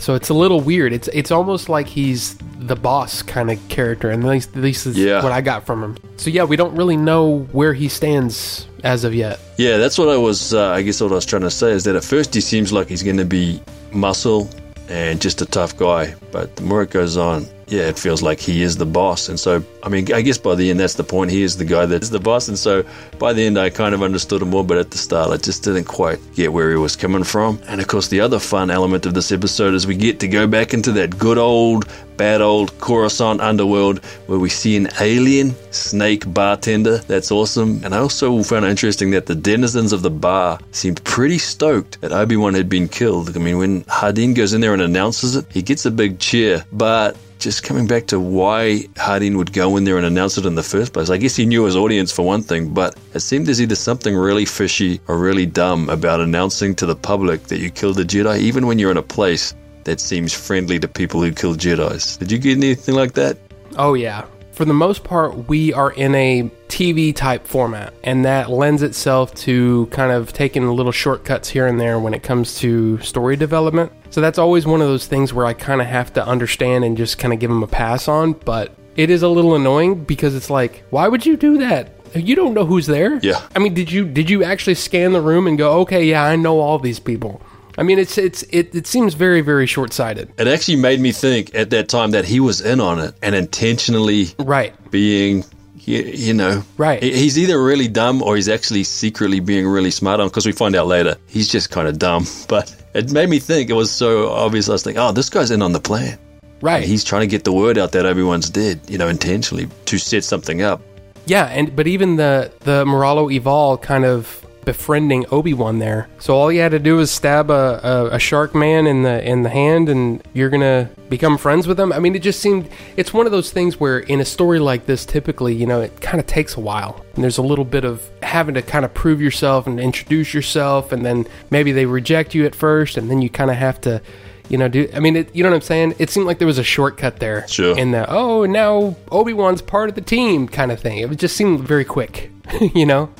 So 0.00 0.14
it's 0.14 0.30
a 0.30 0.34
little 0.34 0.60
weird. 0.60 0.92
It's 0.92 1.08
it's 1.12 1.30
almost 1.30 1.68
like 1.68 1.86
he's 1.86 2.34
the 2.58 2.74
boss 2.74 3.22
kind 3.22 3.50
of 3.50 3.58
character, 3.68 4.10
and 4.10 4.24
at 4.24 4.28
least, 4.30 4.56
at 4.56 4.62
least 4.62 4.86
is 4.86 4.96
Yeah. 4.98 5.22
what 5.22 5.30
I 5.32 5.40
got 5.42 5.66
from 5.66 5.82
him. 5.84 5.96
So 6.16 6.30
yeah, 6.30 6.44
we 6.44 6.56
don't 6.56 6.74
really 6.74 6.96
know 6.96 7.40
where 7.52 7.74
he 7.74 7.88
stands 7.88 8.66
as 8.82 9.04
of 9.04 9.14
yet. 9.14 9.38
Yeah, 9.58 9.76
that's 9.76 9.98
what 9.98 10.08
I 10.08 10.16
was. 10.16 10.54
Uh, 10.54 10.70
I 10.70 10.82
guess 10.82 11.00
what 11.00 11.12
I 11.12 11.14
was 11.16 11.26
trying 11.26 11.42
to 11.42 11.50
say 11.50 11.70
is 11.72 11.84
that 11.84 11.96
at 11.96 12.04
first 12.04 12.34
he 12.34 12.40
seems 12.40 12.72
like 12.72 12.88
he's 12.88 13.02
going 13.02 13.18
to 13.18 13.24
be 13.26 13.60
muscle 13.92 14.48
and 14.88 15.20
just 15.20 15.40
a 15.42 15.46
tough 15.46 15.76
guy, 15.76 16.14
but 16.32 16.56
the 16.56 16.62
more 16.62 16.82
it 16.82 16.90
goes 16.90 17.16
on, 17.16 17.46
yeah, 17.70 17.82
it 17.82 17.98
feels 17.98 18.20
like 18.20 18.40
he 18.40 18.62
is 18.62 18.76
the 18.76 18.86
boss. 18.86 19.28
And 19.28 19.38
so, 19.38 19.62
I 19.82 19.88
mean, 19.88 20.12
I 20.12 20.22
guess 20.22 20.38
by 20.38 20.56
the 20.56 20.70
end, 20.70 20.80
that's 20.80 20.94
the 20.94 21.04
point. 21.04 21.30
He 21.30 21.42
is 21.42 21.56
the 21.56 21.64
guy 21.64 21.86
that's 21.86 22.08
the 22.08 22.18
boss. 22.18 22.48
And 22.48 22.58
so, 22.58 22.84
by 23.18 23.32
the 23.32 23.46
end, 23.46 23.58
I 23.58 23.70
kind 23.70 23.94
of 23.94 24.02
understood 24.02 24.42
him 24.42 24.50
more. 24.50 24.64
But 24.64 24.78
at 24.78 24.90
the 24.90 24.98
start, 24.98 25.30
I 25.30 25.36
just 25.36 25.62
didn't 25.62 25.84
quite 25.84 26.18
get 26.34 26.52
where 26.52 26.70
he 26.70 26.76
was 26.76 26.96
coming 26.96 27.22
from. 27.22 27.60
And 27.68 27.80
of 27.80 27.86
course, 27.86 28.08
the 28.08 28.20
other 28.20 28.40
fun 28.40 28.70
element 28.70 29.06
of 29.06 29.14
this 29.14 29.30
episode 29.30 29.74
is 29.74 29.86
we 29.86 29.96
get 29.96 30.18
to 30.20 30.28
go 30.28 30.48
back 30.48 30.74
into 30.74 30.90
that 30.92 31.16
good 31.16 31.38
old, 31.38 31.86
bad 32.16 32.40
old 32.40 32.76
Coruscant 32.80 33.40
underworld 33.40 34.04
where 34.26 34.40
we 34.40 34.48
see 34.48 34.76
an 34.76 34.88
alien 35.00 35.54
snake 35.72 36.24
bartender. 36.34 36.98
That's 36.98 37.30
awesome. 37.30 37.84
And 37.84 37.94
I 37.94 37.98
also 37.98 38.42
found 38.42 38.64
it 38.64 38.70
interesting 38.70 39.12
that 39.12 39.26
the 39.26 39.36
denizens 39.36 39.92
of 39.92 40.02
the 40.02 40.10
bar 40.10 40.58
seemed 40.72 41.02
pretty 41.04 41.38
stoked 41.38 42.00
that 42.00 42.10
Obi 42.10 42.36
Wan 42.36 42.54
had 42.54 42.68
been 42.68 42.88
killed. 42.88 43.36
I 43.36 43.38
mean, 43.38 43.58
when 43.58 43.84
Hardeen 43.84 44.34
goes 44.34 44.52
in 44.52 44.60
there 44.60 44.72
and 44.72 44.82
announces 44.82 45.36
it, 45.36 45.46
he 45.50 45.62
gets 45.62 45.86
a 45.86 45.90
big 45.90 46.18
cheer. 46.18 46.64
But 46.72 47.16
just 47.40 47.62
coming 47.62 47.86
back 47.86 48.06
to 48.08 48.20
why 48.20 48.84
Hardeen 48.94 49.36
would 49.36 49.52
go 49.52 49.76
in 49.76 49.84
there 49.84 49.96
and 49.96 50.06
announce 50.06 50.38
it 50.38 50.46
in 50.46 50.54
the 50.54 50.62
first 50.62 50.92
place. 50.92 51.10
I 51.10 51.16
guess 51.16 51.34
he 51.34 51.46
knew 51.46 51.64
his 51.64 51.74
audience 51.74 52.12
for 52.12 52.24
one 52.24 52.42
thing, 52.42 52.72
but 52.72 52.96
it 53.14 53.20
seemed 53.20 53.48
as 53.48 53.60
either 53.60 53.74
something 53.74 54.14
really 54.14 54.44
fishy 54.44 55.00
or 55.08 55.18
really 55.18 55.46
dumb 55.46 55.88
about 55.88 56.20
announcing 56.20 56.74
to 56.76 56.86
the 56.86 56.96
public 56.96 57.44
that 57.44 57.58
you 57.58 57.70
killed 57.70 57.98
a 57.98 58.04
Jedi, 58.04 58.38
even 58.38 58.66
when 58.66 58.78
you're 58.78 58.90
in 58.90 58.96
a 58.96 59.02
place 59.02 59.54
that 59.84 60.00
seems 60.00 60.34
friendly 60.34 60.78
to 60.78 60.86
people 60.86 61.22
who 61.22 61.32
kill 61.32 61.54
Jedi's. 61.56 62.18
Did 62.18 62.30
you 62.30 62.38
get 62.38 62.56
anything 62.56 62.94
like 62.94 63.14
that? 63.14 63.38
Oh 63.78 63.94
yeah, 63.94 64.26
for 64.52 64.64
the 64.64 64.74
most 64.74 65.04
part, 65.04 65.48
we 65.48 65.72
are 65.72 65.92
in 65.92 66.14
a 66.14 66.50
TV 66.70 67.14
type 67.14 67.46
format, 67.46 67.92
and 68.04 68.24
that 68.24 68.48
lends 68.50 68.82
itself 68.82 69.34
to 69.34 69.86
kind 69.90 70.12
of 70.12 70.32
taking 70.32 70.66
little 70.70 70.92
shortcuts 70.92 71.48
here 71.50 71.66
and 71.66 71.80
there 71.80 71.98
when 71.98 72.14
it 72.14 72.22
comes 72.22 72.58
to 72.60 72.98
story 73.00 73.36
development. 73.36 73.92
So 74.10 74.20
that's 74.20 74.38
always 74.38 74.66
one 74.66 74.80
of 74.80 74.88
those 74.88 75.06
things 75.06 75.34
where 75.34 75.46
I 75.46 75.52
kind 75.52 75.80
of 75.80 75.86
have 75.86 76.12
to 76.14 76.24
understand 76.26 76.84
and 76.84 76.96
just 76.96 77.18
kind 77.18 77.34
of 77.34 77.40
give 77.40 77.50
them 77.50 77.62
a 77.62 77.66
pass 77.66 78.08
on, 78.08 78.32
but 78.32 78.74
it 78.96 79.10
is 79.10 79.22
a 79.22 79.28
little 79.28 79.54
annoying 79.54 80.04
because 80.04 80.34
it's 80.34 80.50
like, 80.50 80.82
why 80.90 81.08
would 81.08 81.26
you 81.26 81.36
do 81.36 81.58
that? 81.58 81.92
You 82.14 82.34
don't 82.34 82.54
know 82.54 82.64
who's 82.66 82.86
there. 82.86 83.18
Yeah. 83.22 83.40
I 83.54 83.60
mean, 83.60 83.72
did 83.74 83.90
you 83.92 84.04
did 84.04 84.28
you 84.28 84.42
actually 84.42 84.74
scan 84.74 85.12
the 85.12 85.20
room 85.20 85.46
and 85.46 85.56
go, 85.56 85.80
okay, 85.82 86.04
yeah, 86.04 86.24
I 86.24 86.34
know 86.36 86.58
all 86.58 86.78
these 86.80 86.98
people? 86.98 87.40
I 87.78 87.84
mean, 87.84 88.00
it's 88.00 88.18
it's 88.18 88.42
it, 88.50 88.74
it 88.74 88.86
seems 88.88 89.14
very 89.14 89.42
very 89.42 89.66
short 89.66 89.92
sighted. 89.92 90.32
It 90.36 90.48
actually 90.48 90.76
made 90.76 90.98
me 90.98 91.12
think 91.12 91.54
at 91.54 91.70
that 91.70 91.88
time 91.88 92.10
that 92.10 92.24
he 92.24 92.40
was 92.40 92.60
in 92.60 92.80
on 92.80 92.98
it 92.98 93.14
and 93.22 93.34
intentionally 93.36 94.26
Right. 94.40 94.74
being, 94.90 95.44
you, 95.86 96.02
you 96.02 96.34
know, 96.34 96.62
Right. 96.76 97.02
He's 97.02 97.38
either 97.38 97.62
really 97.62 97.88
dumb 97.88 98.22
or 98.22 98.36
he's 98.36 98.48
actually 98.48 98.84
secretly 98.84 99.40
being 99.40 99.66
really 99.66 99.90
smart 99.90 100.20
on. 100.20 100.28
Because 100.28 100.46
we 100.46 100.52
find 100.52 100.74
out 100.76 100.86
later 100.86 101.16
he's 101.26 101.48
just 101.48 101.70
kind 101.70 101.88
of 101.88 101.98
dumb. 101.98 102.26
But 102.48 102.74
it 102.94 103.12
made 103.12 103.28
me 103.28 103.38
think. 103.38 103.70
It 103.70 103.74
was 103.74 103.90
so 103.90 104.30
obvious. 104.30 104.68
I 104.68 104.72
was 104.72 104.82
thinking, 104.82 105.00
oh, 105.00 105.12
this 105.12 105.30
guy's 105.30 105.50
in 105.50 105.62
on 105.62 105.72
the 105.72 105.80
plan. 105.80 106.18
Right. 106.60 106.84
He's 106.84 107.04
trying 107.04 107.22
to 107.22 107.26
get 107.26 107.44
the 107.44 107.52
word 107.52 107.78
out 107.78 107.92
that 107.92 108.04
everyone's 108.04 108.50
dead, 108.50 108.80
you 108.88 108.98
know, 108.98 109.08
intentionally 109.08 109.68
to 109.86 109.98
set 109.98 110.24
something 110.24 110.62
up. 110.62 110.82
Yeah, 111.26 111.46
and 111.46 111.74
but 111.76 111.86
even 111.86 112.16
the 112.16 112.52
the 112.60 112.84
Moralo 112.84 113.34
Eval 113.34 113.78
kind 113.78 114.04
of 114.04 114.39
befriending 114.64 115.24
Obi 115.30 115.54
Wan 115.54 115.78
there. 115.78 116.08
So 116.18 116.34
all 116.34 116.52
you 116.52 116.60
had 116.60 116.72
to 116.72 116.78
do 116.78 116.96
was 116.96 117.10
stab 117.10 117.50
a, 117.50 117.80
a, 117.82 118.16
a 118.16 118.18
shark 118.18 118.54
man 118.54 118.86
in 118.86 119.02
the 119.02 119.22
in 119.26 119.42
the 119.42 119.48
hand, 119.48 119.88
and 119.88 120.22
you're 120.32 120.50
gonna 120.50 120.90
become 121.08 121.38
friends 121.38 121.66
with 121.66 121.78
him. 121.78 121.92
I 121.92 121.98
mean, 121.98 122.14
it 122.14 122.22
just 122.22 122.40
seemed 122.40 122.68
it's 122.96 123.12
one 123.12 123.26
of 123.26 123.32
those 123.32 123.50
things 123.50 123.78
where 123.78 123.98
in 123.98 124.20
a 124.20 124.24
story 124.24 124.58
like 124.58 124.86
this, 124.86 125.04
typically, 125.04 125.54
you 125.54 125.66
know, 125.66 125.80
it 125.80 126.00
kind 126.00 126.20
of 126.20 126.26
takes 126.26 126.56
a 126.56 126.60
while, 126.60 127.04
and 127.14 127.24
there's 127.24 127.38
a 127.38 127.42
little 127.42 127.64
bit 127.64 127.84
of 127.84 128.08
having 128.22 128.54
to 128.54 128.62
kind 128.62 128.84
of 128.84 128.92
prove 128.94 129.20
yourself 129.20 129.66
and 129.66 129.80
introduce 129.80 130.34
yourself, 130.34 130.92
and 130.92 131.04
then 131.04 131.26
maybe 131.50 131.72
they 131.72 131.86
reject 131.86 132.34
you 132.34 132.46
at 132.46 132.54
first, 132.54 132.96
and 132.96 133.10
then 133.10 133.22
you 133.22 133.30
kind 133.30 133.50
of 133.50 133.56
have 133.56 133.80
to. 133.82 134.00
You 134.48 134.58
know, 134.58 134.66
do 134.66 134.88
I 134.92 134.98
mean 134.98 135.14
it? 135.14 135.32
You 135.32 135.44
know 135.44 135.50
what 135.50 135.54
I'm 135.54 135.62
saying? 135.62 135.94
It 136.00 136.10
seemed 136.10 136.26
like 136.26 136.38
there 136.38 136.46
was 136.46 136.58
a 136.58 136.64
shortcut 136.64 137.20
there. 137.20 137.46
Sure. 137.46 137.78
In 137.78 137.92
the 137.92 138.04
oh, 138.10 138.46
now 138.46 138.96
Obi 139.12 139.32
Wan's 139.32 139.62
part 139.62 139.88
of 139.88 139.94
the 139.94 140.00
team 140.00 140.48
kind 140.48 140.72
of 140.72 140.80
thing. 140.80 140.98
It 140.98 141.08
just 141.18 141.36
seemed 141.36 141.60
very 141.60 141.84
quick. 141.84 142.32
you 142.74 142.86
know? 142.86 143.10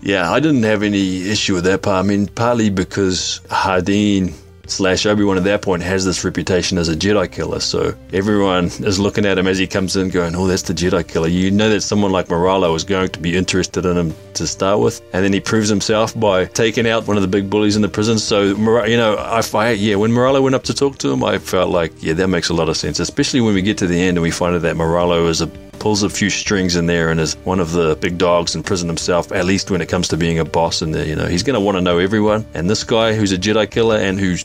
Yeah, 0.00 0.30
I 0.30 0.40
didn't 0.40 0.62
have 0.62 0.82
any 0.82 1.28
issue 1.28 1.54
with 1.54 1.64
that 1.64 1.82
part. 1.82 2.04
I 2.04 2.08
mean, 2.08 2.28
partly 2.28 2.70
because 2.70 3.40
Hardeen 3.48 4.32
slash 4.70 5.06
Wan 5.06 5.36
at 5.36 5.44
that 5.44 5.62
point 5.62 5.82
has 5.82 6.04
this 6.04 6.24
reputation 6.24 6.78
as 6.78 6.88
a 6.88 6.94
Jedi 6.94 7.30
killer, 7.30 7.60
so 7.60 7.94
everyone 8.12 8.66
is 8.66 9.00
looking 9.00 9.24
at 9.24 9.38
him 9.38 9.46
as 9.46 9.58
he 9.58 9.66
comes 9.66 9.96
in, 9.96 10.10
going, 10.10 10.34
"Oh, 10.34 10.46
that's 10.46 10.62
the 10.62 10.74
Jedi 10.74 11.06
killer." 11.06 11.28
You 11.28 11.50
know 11.50 11.70
that 11.70 11.80
someone 11.80 12.12
like 12.12 12.28
Moralo 12.28 12.74
is 12.76 12.84
going 12.84 13.08
to 13.10 13.18
be 13.18 13.36
interested 13.36 13.84
in 13.84 13.96
him 13.96 14.14
to 14.34 14.46
start 14.46 14.80
with, 14.80 15.00
and 15.12 15.24
then 15.24 15.32
he 15.32 15.40
proves 15.40 15.68
himself 15.68 16.18
by 16.18 16.44
taking 16.46 16.86
out 16.86 17.06
one 17.06 17.16
of 17.16 17.22
the 17.22 17.28
big 17.28 17.50
bullies 17.50 17.76
in 17.76 17.82
the 17.82 17.88
prison. 17.88 18.18
So, 18.18 18.42
you 18.42 18.96
know, 18.96 19.16
I, 19.16 19.42
I 19.54 19.70
yeah, 19.70 19.96
when 19.96 20.12
Moralo 20.12 20.42
went 20.42 20.54
up 20.54 20.64
to 20.64 20.74
talk 20.74 20.98
to 20.98 21.10
him, 21.10 21.24
I 21.24 21.38
felt 21.38 21.70
like, 21.70 21.92
yeah, 22.02 22.12
that 22.14 22.28
makes 22.28 22.48
a 22.48 22.54
lot 22.54 22.68
of 22.68 22.76
sense, 22.76 23.00
especially 23.00 23.40
when 23.40 23.54
we 23.54 23.62
get 23.62 23.78
to 23.78 23.86
the 23.86 24.00
end 24.00 24.16
and 24.16 24.22
we 24.22 24.30
find 24.30 24.54
out 24.54 24.62
that 24.62 24.76
Moralo 24.76 25.28
is 25.28 25.40
a 25.40 25.50
pulls 25.88 26.02
a 26.02 26.10
few 26.10 26.28
strings 26.28 26.76
in 26.76 26.84
there 26.84 27.10
and 27.10 27.18
is 27.18 27.32
one 27.44 27.58
of 27.58 27.72
the 27.72 27.96
big 27.96 28.18
dogs 28.18 28.54
in 28.54 28.62
prison 28.62 28.86
himself, 28.86 29.32
at 29.32 29.46
least 29.46 29.70
when 29.70 29.80
it 29.80 29.88
comes 29.88 30.06
to 30.06 30.18
being 30.18 30.38
a 30.38 30.44
boss 30.44 30.82
in 30.82 30.90
there. 30.90 31.06
You 31.06 31.16
know, 31.16 31.24
he's 31.24 31.42
going 31.42 31.54
to 31.54 31.60
want 31.60 31.78
to 31.78 31.80
know 31.80 31.96
everyone. 31.96 32.44
And 32.52 32.68
this 32.68 32.84
guy 32.84 33.14
who's 33.14 33.32
a 33.32 33.38
Jedi 33.38 33.70
killer 33.70 33.96
and 33.96 34.20
who's 34.20 34.44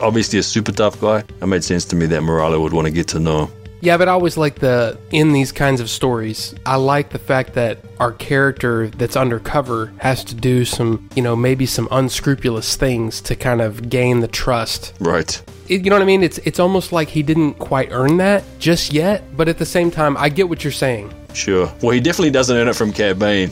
obviously 0.00 0.38
a 0.38 0.42
super 0.42 0.72
tough 0.72 0.98
guy, 0.98 1.18
it 1.18 1.46
made 1.46 1.62
sense 1.62 1.84
to 1.84 1.96
me 1.96 2.06
that 2.06 2.22
Moralo 2.22 2.62
would 2.62 2.72
want 2.72 2.86
to 2.86 2.90
get 2.90 3.06
to 3.08 3.20
know 3.20 3.44
him. 3.44 3.57
Yeah, 3.80 3.96
but 3.96 4.08
I 4.08 4.12
always 4.12 4.36
like 4.36 4.56
the 4.56 4.98
in 5.10 5.32
these 5.32 5.52
kinds 5.52 5.80
of 5.80 5.88
stories. 5.88 6.54
I 6.66 6.76
like 6.76 7.10
the 7.10 7.18
fact 7.18 7.54
that 7.54 7.78
our 8.00 8.12
character 8.12 8.88
that's 8.88 9.16
undercover 9.16 9.92
has 9.98 10.24
to 10.24 10.34
do 10.34 10.64
some, 10.64 11.08
you 11.14 11.22
know, 11.22 11.36
maybe 11.36 11.66
some 11.66 11.88
unscrupulous 11.90 12.76
things 12.76 13.20
to 13.22 13.36
kind 13.36 13.60
of 13.60 13.88
gain 13.88 14.20
the 14.20 14.28
trust. 14.28 14.94
Right. 15.00 15.40
It, 15.68 15.84
you 15.84 15.90
know 15.90 15.96
what 15.96 16.02
I 16.02 16.06
mean? 16.06 16.22
It's 16.22 16.38
it's 16.38 16.58
almost 16.58 16.92
like 16.92 17.08
he 17.08 17.22
didn't 17.22 17.54
quite 17.54 17.90
earn 17.92 18.16
that 18.18 18.42
just 18.58 18.92
yet, 18.92 19.36
but 19.36 19.48
at 19.48 19.58
the 19.58 19.66
same 19.66 19.90
time, 19.90 20.16
I 20.16 20.28
get 20.28 20.48
what 20.48 20.64
you're 20.64 20.72
saying. 20.72 21.12
Sure. 21.34 21.72
Well, 21.82 21.90
he 21.90 22.00
definitely 22.00 22.30
doesn't 22.30 22.56
earn 22.56 22.68
it 22.68 22.74
from 22.74 22.92
Cad 22.92 23.18
Bane. 23.18 23.50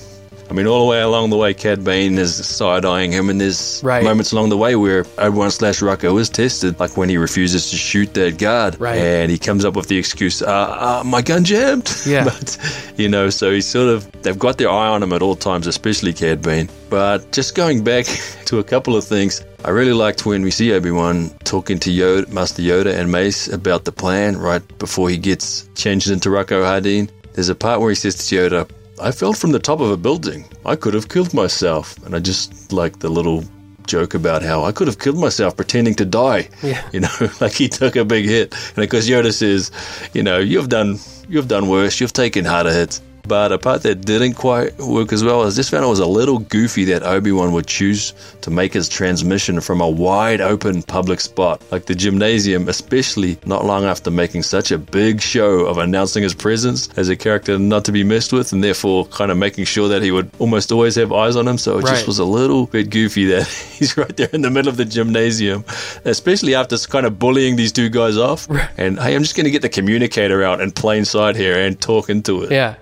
I 0.48 0.52
mean, 0.54 0.66
all 0.66 0.80
the 0.80 0.86
way 0.86 1.00
along 1.00 1.30
the 1.30 1.36
way, 1.36 1.54
Cad 1.54 1.82
Bane 1.82 2.16
is 2.18 2.34
side 2.46 2.84
eyeing 2.84 3.10
him, 3.10 3.28
and 3.30 3.40
there's 3.40 3.80
Right. 3.82 4.04
moments 4.04 4.32
along 4.32 4.50
the 4.50 4.56
way 4.56 4.76
where 4.76 5.04
Obi 5.18 5.36
Wan 5.36 5.50
slash 5.50 5.80
Rako 5.80 6.20
is 6.20 6.28
tested, 6.28 6.78
like 6.78 6.96
when 6.96 7.08
he 7.08 7.16
refuses 7.16 7.70
to 7.70 7.76
shoot 7.76 8.14
that 8.14 8.38
guard, 8.38 8.76
Right. 8.78 8.96
and 8.98 9.30
he 9.30 9.38
comes 9.38 9.64
up 9.64 9.74
with 9.74 9.88
the 9.88 9.98
excuse, 9.98 10.42
uh, 10.42 10.46
uh, 10.46 11.02
"My 11.04 11.20
gun 11.22 11.42
jammed." 11.44 11.92
Yeah. 12.06 12.24
but 12.24 12.56
you 12.96 13.08
know, 13.08 13.28
so 13.30 13.50
he's 13.52 13.66
sort 13.66 13.88
of 13.88 14.06
they've 14.22 14.38
got 14.38 14.58
their 14.58 14.70
eye 14.70 14.88
on 14.88 15.02
him 15.02 15.12
at 15.12 15.20
all 15.22 15.34
times, 15.34 15.66
especially 15.66 16.12
Cad 16.12 16.42
Bane. 16.42 16.68
But 16.90 17.32
just 17.32 17.54
going 17.56 17.82
back 17.82 18.06
to 18.46 18.58
a 18.60 18.64
couple 18.64 18.94
of 18.96 19.02
things, 19.04 19.42
I 19.64 19.70
really 19.70 19.92
liked 19.94 20.26
when 20.26 20.42
we 20.42 20.52
see 20.52 20.72
Obi 20.72 20.92
Wan 20.92 21.30
talking 21.42 21.80
to 21.80 21.90
Yoda, 21.90 22.28
Master 22.28 22.62
Yoda 22.62 22.94
and 22.96 23.10
Mace 23.10 23.48
about 23.48 23.84
the 23.84 23.90
plan 23.92 24.36
right 24.36 24.62
before 24.78 25.08
he 25.10 25.16
gets 25.16 25.68
changed 25.74 26.08
into 26.08 26.28
Rako 26.28 26.62
Hardeen. 26.62 27.08
There's 27.34 27.48
a 27.48 27.54
part 27.56 27.80
where 27.80 27.90
he 27.90 27.96
says 27.96 28.14
to 28.28 28.36
Yoda, 28.36 28.68
I 29.00 29.12
fell 29.12 29.32
from 29.32 29.52
the 29.52 29.58
top 29.58 29.80
of 29.80 29.90
a 29.90 29.96
building. 29.96 30.44
I 30.64 30.74
could 30.76 30.94
have 30.94 31.08
killed 31.08 31.34
myself. 31.34 31.96
And 32.04 32.14
I 32.14 32.18
just 32.18 32.72
like 32.72 33.00
the 33.00 33.08
little 33.10 33.44
joke 33.86 34.14
about 34.14 34.42
how 34.42 34.64
I 34.64 34.72
could 34.72 34.88
have 34.88 34.98
killed 34.98 35.18
myself 35.18 35.56
pretending 35.56 35.94
to 35.96 36.04
die. 36.04 36.48
Yeah. 36.62 36.82
You 36.92 37.00
know, 37.00 37.08
like 37.40 37.52
he 37.52 37.68
took 37.68 37.96
a 37.96 38.04
big 38.04 38.24
hit. 38.24 38.54
And 38.74 38.84
of 38.84 38.90
course 38.90 39.08
Yoda 39.08 39.32
says, 39.32 39.70
you 40.14 40.22
know, 40.22 40.38
you've 40.38 40.68
done 40.68 40.98
you've 41.28 41.48
done 41.48 41.68
worse, 41.68 42.00
you've 42.00 42.12
taken 42.12 42.44
harder 42.44 42.72
hits. 42.72 43.02
But 43.26 43.50
a 43.52 43.58
part 43.58 43.82
that 43.82 44.04
didn't 44.04 44.34
quite 44.34 44.76
work 44.78 45.12
as 45.12 45.24
well, 45.24 45.42
is 45.44 45.56
just 45.56 45.70
found 45.70 45.84
it 45.84 45.88
was 45.88 45.98
a 45.98 46.06
little 46.06 46.38
goofy 46.38 46.84
that 46.86 47.02
Obi-Wan 47.02 47.52
would 47.52 47.66
choose 47.66 48.12
to 48.42 48.50
make 48.50 48.72
his 48.72 48.88
transmission 48.88 49.60
from 49.60 49.80
a 49.80 49.88
wide 49.88 50.40
open 50.40 50.82
public 50.82 51.20
spot, 51.20 51.60
like 51.72 51.86
the 51.86 51.94
gymnasium, 51.94 52.68
especially 52.68 53.38
not 53.46 53.64
long 53.64 53.84
after 53.84 54.10
making 54.10 54.42
such 54.42 54.70
a 54.70 54.78
big 54.78 55.20
show 55.20 55.66
of 55.66 55.78
announcing 55.78 56.22
his 56.22 56.34
presence 56.34 56.88
as 56.96 57.08
a 57.08 57.16
character 57.16 57.58
not 57.58 57.84
to 57.86 57.92
be 57.92 58.04
messed 58.04 58.32
with, 58.32 58.52
and 58.52 58.62
therefore 58.62 59.06
kind 59.06 59.30
of 59.30 59.36
making 59.38 59.64
sure 59.64 59.88
that 59.88 60.02
he 60.02 60.10
would 60.10 60.30
almost 60.38 60.70
always 60.70 60.94
have 60.94 61.12
eyes 61.12 61.36
on 61.36 61.48
him. 61.48 61.58
So 61.58 61.78
it 61.78 61.84
Right. 61.84 61.90
just 61.94 62.06
was 62.06 62.18
a 62.18 62.24
little 62.24 62.66
bit 62.66 62.90
goofy 62.90 63.24
that 63.26 63.46
he's 63.78 63.96
right 63.96 64.16
there 64.16 64.28
in 64.32 64.42
the 64.42 64.50
middle 64.50 64.68
of 64.68 64.76
the 64.76 64.84
gymnasium, 64.84 65.64
especially 66.04 66.54
after 66.54 66.76
kind 66.78 67.06
of 67.06 67.18
bullying 67.18 67.56
these 67.56 67.72
two 67.72 67.88
guys 67.88 68.16
off. 68.16 68.48
And 68.76 68.98
hey, 68.98 69.14
I'm 69.14 69.22
just 69.22 69.34
going 69.36 69.44
to 69.44 69.50
get 69.50 69.62
the 69.62 69.68
communicator 69.68 70.44
out 70.44 70.60
in 70.60 70.70
plain 70.70 71.04
sight 71.04 71.36
here 71.36 71.58
and 71.58 71.80
talk 71.80 72.08
into 72.10 72.42
it. 72.42 72.50
Yeah. 72.50 72.74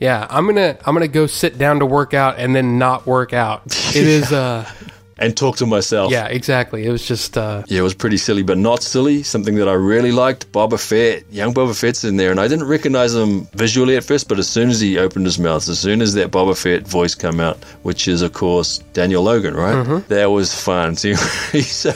Yeah, 0.00 0.26
I'm 0.30 0.46
to 0.56 0.78
I'm 0.84 0.94
to 1.02 1.08
go 1.08 1.26
sit 1.26 1.58
down 1.58 1.80
to 1.80 1.86
work 1.86 2.14
out 2.14 2.38
and 2.38 2.56
then 2.56 2.78
not 2.78 3.06
work 3.06 3.34
out. 3.34 3.62
It 3.66 4.06
is 4.06 4.32
uh 4.32 4.68
And 5.20 5.36
talk 5.36 5.56
to 5.58 5.66
myself. 5.66 6.10
yeah, 6.10 6.26
exactly. 6.28 6.86
It 6.86 6.90
was 6.90 7.06
just 7.06 7.36
uh 7.36 7.62
Yeah, 7.68 7.80
it 7.80 7.82
was 7.82 7.94
pretty 7.94 8.16
silly, 8.16 8.42
but 8.42 8.56
not 8.58 8.82
silly. 8.82 9.22
Something 9.22 9.54
that 9.56 9.68
I 9.68 9.74
really 9.74 10.12
liked. 10.12 10.50
Boba 10.52 10.80
Fett, 10.80 11.24
young 11.30 11.52
Boba 11.52 11.78
Fett's 11.78 12.04
in 12.04 12.16
there, 12.16 12.30
and 12.30 12.40
I 12.40 12.48
didn't 12.48 12.66
recognize 12.66 13.14
him 13.14 13.46
visually 13.54 13.96
at 13.96 14.04
first, 14.04 14.28
but 14.28 14.38
as 14.38 14.48
soon 14.48 14.70
as 14.70 14.80
he 14.80 14.98
opened 14.98 15.26
his 15.26 15.38
mouth, 15.38 15.68
as 15.68 15.78
soon 15.78 16.00
as 16.00 16.14
that 16.14 16.30
Boba 16.30 16.56
Fett 16.56 16.86
voice 16.88 17.14
came 17.14 17.38
out, 17.38 17.62
which 17.82 18.08
is 18.08 18.22
of 18.22 18.32
course 18.32 18.78
Daniel 18.94 19.22
Logan, 19.22 19.54
right? 19.54 20.02
That 20.08 20.30
was 20.30 20.54
fun. 20.54 20.96
See, 21.00 21.14
he's 21.52 21.70
so 21.70 21.92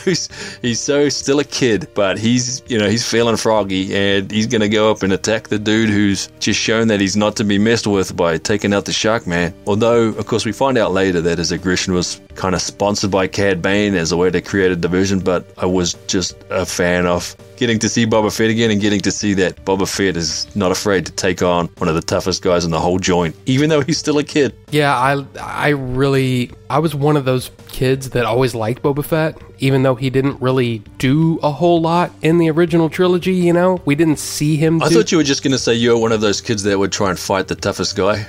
he's 0.61 0.81
so 0.81 1.09
still 1.09 1.38
a 1.40 1.45
kid, 1.45 1.88
but 1.95 2.19
he's 2.19 2.62
you 2.69 2.78
know 2.78 2.88
he's 2.90 3.09
feeling 3.09 3.37
froggy, 3.38 3.95
and 3.95 4.31
he's 4.31 4.47
gonna 4.47 4.69
go 4.69 4.90
up 4.90 5.02
and 5.02 5.12
attack 5.14 5.49
the 5.49 5.59
dude 5.59 5.88
who's 5.88 6.28
just 6.40 6.61
shown 6.61 6.88
that 6.88 7.00
he's 7.00 7.16
not 7.16 7.37
to 7.37 7.45
be 7.45 7.57
messed 7.59 7.87
with 7.87 8.14
by 8.16 8.37
taking 8.37 8.75
out 8.75 8.85
the 8.85 8.93
Shark 8.93 9.26
Man. 9.26 9.54
Although, 9.66 10.09
of 10.09 10.26
course, 10.26 10.45
we 10.45 10.52
find 10.52 10.76
out 10.76 10.93
later 10.93 11.23
that 11.23 11.38
his 11.38 11.52
aggression 11.52 11.95
was 11.95 12.21
kind 12.35 12.54
of 12.54 12.61
sponsored 12.61 13.11
by 13.14 13.28
Cad 13.28 13.62
Bane 13.62 13.94
as 13.94 14.11
a 14.11 14.16
way 14.16 14.28
to 14.28 14.40
create 14.40 14.73
a 14.73 14.76
division, 14.76 15.21
but 15.21 15.47
I 15.56 15.66
was 15.66 15.94
just 16.09 16.37
a 16.50 16.66
fan 16.66 17.06
of 17.06 17.37
getting 17.56 17.78
to 17.78 17.88
see 17.88 18.06
Boba 18.06 18.37
Fett 18.37 18.50
again 18.50 18.73
and 18.73 18.80
getting 18.80 18.99
to 19.02 19.12
see 19.12 19.35
that 19.35 19.64
Boba 19.64 19.88
Fett 19.88 20.16
is 20.16 20.54
not 20.56 20.73
afraid 20.73 21.06
to 21.06 21.12
take 21.12 21.40
on 21.40 21.68
one 21.78 21.88
of 21.88 21.94
the 21.94 22.02
toughest 22.02 22.42
guys 22.42 22.64
in 22.64 22.73
the 22.73 22.80
whole 22.80 22.99
joint, 22.99 23.37
even 23.47 23.71
though 23.71 23.83
he's 23.83 23.99
still 23.99 24.18
a 24.18 24.25
kid. 24.25 24.52
yeah, 24.73 24.92
I 24.92 25.25
I 25.40 25.68
really 25.68 26.50
I 26.68 26.80
was 26.80 26.92
one 26.97 27.16
of 27.16 27.25
those 27.25 27.52
kids 27.68 28.11
that 28.11 28.25
always 28.25 28.52
liked 28.52 28.83
Boba 28.83 29.04
Fett 29.04 29.40
even 29.61 29.85
though 29.85 29.94
he 29.94 30.11
didn't 30.11 30.40
really 30.42 30.78
do 30.99 31.38
a 31.42 31.50
whole 31.50 31.80
lot 31.80 32.11
in 32.23 32.38
the 32.38 32.50
original 32.50 32.90
trilogy, 32.90 33.33
you 33.33 33.52
know? 33.52 33.80
We 33.85 33.94
didn't 33.94 34.18
see 34.18 34.56
him 34.56 34.83
I 34.83 34.88
do 34.88 34.97
thought 34.97 35.12
you 35.12 35.18
were 35.18 35.25
just 35.25 35.42
going 35.42 35.52
to 35.52 35.59
say 35.59 35.73
you're 35.73 35.97
one 35.97 36.12
of 36.12 36.21
those 36.21 36.40
kids 36.40 36.64
that 36.64 36.78
would 36.78 36.92
try 36.92 37.11
and 37.11 37.18
fight 37.18 37.49
the 37.49 37.54
toughest 37.54 37.97
guy. 37.97 38.26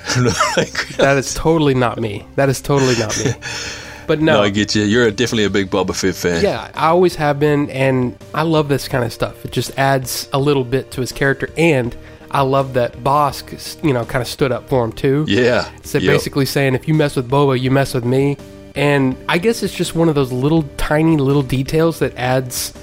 Like, 0.55 0.87
that 0.97 1.17
is 1.17 1.33
totally 1.33 1.73
not 1.73 1.99
me. 1.99 2.25
That 2.35 2.47
is 2.47 2.61
totally 2.61 2.95
not 2.97 3.17
me. 3.17 3.33
But 4.07 4.21
no, 4.21 4.33
no, 4.35 4.41
I 4.43 4.49
get 4.49 4.75
you. 4.75 4.83
You're 4.83 5.09
definitely 5.11 5.45
a 5.45 5.49
big 5.49 5.69
Boba 5.69 5.95
Fett 5.95 6.15
fan. 6.15 6.43
Yeah, 6.43 6.71
I 6.75 6.87
always 6.87 7.15
have 7.15 7.39
been, 7.39 7.69
and 7.69 8.17
I 8.33 8.43
love 8.43 8.67
this 8.69 8.87
kind 8.87 9.03
of 9.03 9.11
stuff. 9.13 9.43
It 9.45 9.51
just 9.51 9.77
adds 9.77 10.29
a 10.33 10.39
little 10.39 10.63
bit 10.63 10.91
to 10.91 11.01
his 11.01 11.11
character, 11.11 11.49
and 11.57 11.95
I 12.31 12.41
love 12.41 12.73
that 12.73 12.97
Bossk, 13.03 13.83
you 13.83 13.93
know, 13.93 14.03
kind 14.05 14.21
of 14.21 14.27
stood 14.27 14.51
up 14.51 14.67
for 14.69 14.83
him 14.83 14.91
too. 14.91 15.25
Yeah. 15.27 15.69
So 15.83 15.99
Yep. 15.99 16.13
basically 16.13 16.45
saying, 16.45 16.75
if 16.75 16.87
you 16.87 16.93
mess 16.93 17.15
with 17.15 17.29
Boba, 17.29 17.59
you 17.59 17.71
mess 17.71 17.93
with 17.93 18.05
me. 18.05 18.37
And 18.75 19.15
I 19.29 19.37
guess 19.37 19.63
it's 19.63 19.73
just 19.73 19.95
one 19.95 20.09
of 20.09 20.15
those 20.15 20.33
little 20.33 20.63
tiny 20.75 21.15
little 21.15 21.43
details 21.43 21.99
that 21.99 22.13
adds 22.17 22.73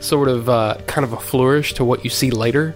sort 0.00 0.28
of 0.28 0.48
uh, 0.48 0.78
kind 0.86 1.04
of 1.04 1.12
a 1.12 1.18
flourish 1.18 1.74
to 1.74 1.84
what 1.84 2.04
you 2.04 2.10
see 2.10 2.30
later. 2.30 2.74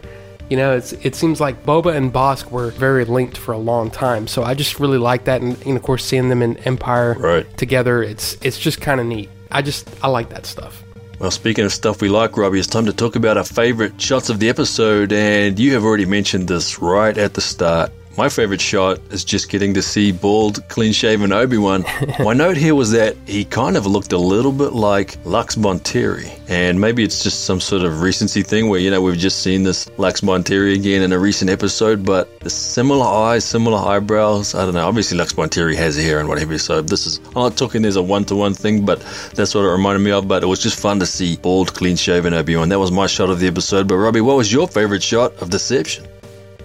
You 0.48 0.56
know, 0.56 0.76
it's 0.76 0.92
it 0.92 1.14
seems 1.14 1.40
like 1.40 1.64
Boba 1.66 1.96
and 1.96 2.12
Bossk 2.12 2.50
were 2.50 2.70
very 2.70 3.04
linked 3.04 3.36
for 3.36 3.52
a 3.52 3.58
long 3.58 3.90
time. 3.90 4.28
So 4.28 4.44
I 4.44 4.54
just 4.54 4.78
really 4.78 4.98
like 4.98 5.24
that, 5.24 5.42
and, 5.42 5.60
and 5.66 5.76
of 5.76 5.82
course, 5.82 6.04
seeing 6.04 6.28
them 6.28 6.40
in 6.42 6.56
Empire 6.58 7.14
Right. 7.18 7.56
together, 7.56 8.02
it's 8.02 8.36
it's 8.42 8.58
just 8.58 8.80
kind 8.80 9.00
of 9.00 9.06
neat. 9.06 9.28
I 9.50 9.62
just 9.62 9.88
I 10.04 10.08
like 10.08 10.28
that 10.30 10.46
stuff. 10.46 10.82
Well, 11.18 11.30
speaking 11.30 11.64
of 11.64 11.72
stuff 11.72 12.02
we 12.02 12.08
like, 12.10 12.36
Robbie, 12.36 12.58
it's 12.58 12.68
time 12.68 12.84
to 12.86 12.92
talk 12.92 13.16
about 13.16 13.38
our 13.38 13.44
favorite 13.44 14.00
shots 14.00 14.28
of 14.28 14.38
the 14.38 14.48
episode, 14.50 15.12
and 15.12 15.58
you 15.58 15.72
have 15.72 15.82
already 15.82 16.04
mentioned 16.04 16.46
this 16.46 16.78
right 16.78 17.16
at 17.16 17.34
the 17.34 17.40
start. 17.40 17.90
My 18.18 18.30
favorite 18.30 18.62
shot 18.62 18.98
is 19.10 19.24
just 19.24 19.50
getting 19.50 19.74
to 19.74 19.82
see 19.82 20.10
bald, 20.10 20.66
clean 20.68 20.92
shaven 20.92 21.32
Obi 21.32 21.58
Wan. 21.58 21.84
My 22.20 22.32
note 22.32 22.56
here 22.56 22.74
was 22.74 22.92
that 22.92 23.14
he 23.26 23.44
kind 23.44 23.76
of 23.76 23.84
looked 23.84 24.12
a 24.12 24.18
little 24.18 24.52
bit 24.52 24.72
like 24.72 25.18
Lux 25.26 25.54
Bonteri, 25.54 26.40
and 26.48 26.80
maybe 26.80 27.04
it's 27.04 27.22
just 27.22 27.44
some 27.44 27.60
sort 27.60 27.82
of 27.82 28.00
recency 28.00 28.42
thing 28.42 28.70
where, 28.70 28.80
you 28.80 28.90
know, 28.90 29.02
we've 29.02 29.18
just 29.18 29.42
seen 29.42 29.64
this 29.64 29.86
Lux 29.98 30.22
Bonteri 30.22 30.74
again 30.74 31.02
in 31.02 31.12
a 31.12 31.18
recent 31.18 31.50
episode, 31.50 32.06
but 32.06 32.40
the 32.40 32.48
similar 32.48 33.04
eyes, 33.04 33.44
similar 33.44 33.76
eyebrows, 33.76 34.54
I 34.54 34.64
don't 34.64 34.72
know. 34.72 34.88
Obviously, 34.88 35.18
Lux 35.18 35.34
Bonteri 35.34 35.76
has 35.76 35.98
hair 35.98 36.18
and 36.18 36.26
whatever, 36.26 36.56
so 36.56 36.80
this 36.80 37.06
is, 37.06 37.18
I'm 37.18 37.34
not 37.34 37.58
talking 37.58 37.82
there's 37.82 37.96
a 37.96 38.02
one 38.02 38.24
to 38.26 38.34
one 38.34 38.54
thing, 38.54 38.86
but 38.86 39.00
that's 39.34 39.54
what 39.54 39.60
it 39.60 39.68
reminded 39.68 40.02
me 40.02 40.12
of. 40.12 40.26
But 40.26 40.42
it 40.42 40.46
was 40.46 40.62
just 40.62 40.80
fun 40.80 41.00
to 41.00 41.06
see 41.06 41.36
bald, 41.36 41.74
clean 41.74 41.96
shaven 41.96 42.32
Obi 42.32 42.56
Wan. 42.56 42.70
That 42.70 42.78
was 42.78 42.90
my 42.90 43.08
shot 43.08 43.28
of 43.28 43.40
the 43.40 43.46
episode. 43.46 43.88
But, 43.88 43.96
Robbie, 43.96 44.22
what 44.22 44.38
was 44.38 44.50
your 44.50 44.66
favorite 44.66 45.02
shot 45.02 45.34
of 45.42 45.50
Deception? 45.50 46.06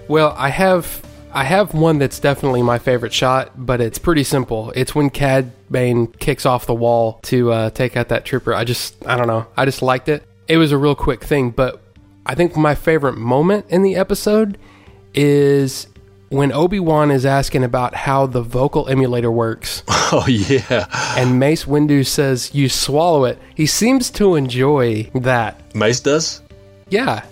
Well, 0.07 0.33
I 0.37 0.47
have 0.47 1.01
I 1.33 1.43
have 1.45 1.73
one 1.73 1.97
that's 1.97 2.19
definitely 2.19 2.61
my 2.61 2.77
favorite 2.77 3.13
shot, 3.13 3.51
but 3.55 3.79
it's 3.81 3.97
pretty 3.97 4.23
simple. 4.23 4.71
It's 4.75 4.93
when 4.93 5.09
Cad 5.09 5.51
Bane 5.71 6.07
kicks 6.07 6.45
off 6.45 6.65
the 6.65 6.73
wall 6.73 7.19
to 7.23 7.51
uh, 7.51 7.69
take 7.69 7.95
out 7.95 8.09
that 8.09 8.25
trooper. 8.25 8.53
I 8.53 8.63
just 8.65 8.95
I 9.05 9.15
don't 9.17 9.27
know. 9.27 9.45
I 9.55 9.65
just 9.65 9.81
liked 9.81 10.09
it. 10.09 10.23
It 10.47 10.57
was 10.57 10.71
a 10.71 10.77
real 10.77 10.95
quick 10.95 11.23
thing, 11.23 11.51
but 11.51 11.81
I 12.25 12.35
think 12.35 12.55
my 12.57 12.75
favorite 12.75 13.17
moment 13.17 13.65
in 13.69 13.81
the 13.83 13.95
episode 13.95 14.57
is 15.13 15.87
when 16.29 16.51
Obi 16.51 16.79
Wan 16.79 17.11
is 17.11 17.25
asking 17.25 17.63
about 17.63 17.93
how 17.95 18.25
the 18.25 18.41
vocal 18.41 18.87
emulator 18.87 19.31
works, 19.31 19.83
Oh, 19.89 20.25
yeah. 20.27 20.87
and 21.17 21.39
Mace 21.39 21.65
Windu 21.65 22.05
says 22.05 22.53
you 22.53 22.67
swallow 22.69 23.25
it. 23.25 23.37
He 23.55 23.65
seems 23.65 24.09
to 24.11 24.35
enjoy 24.35 25.09
that. 25.15 25.73
Mace 25.75 25.99
does? 26.01 26.41
Yeah. 26.89 27.23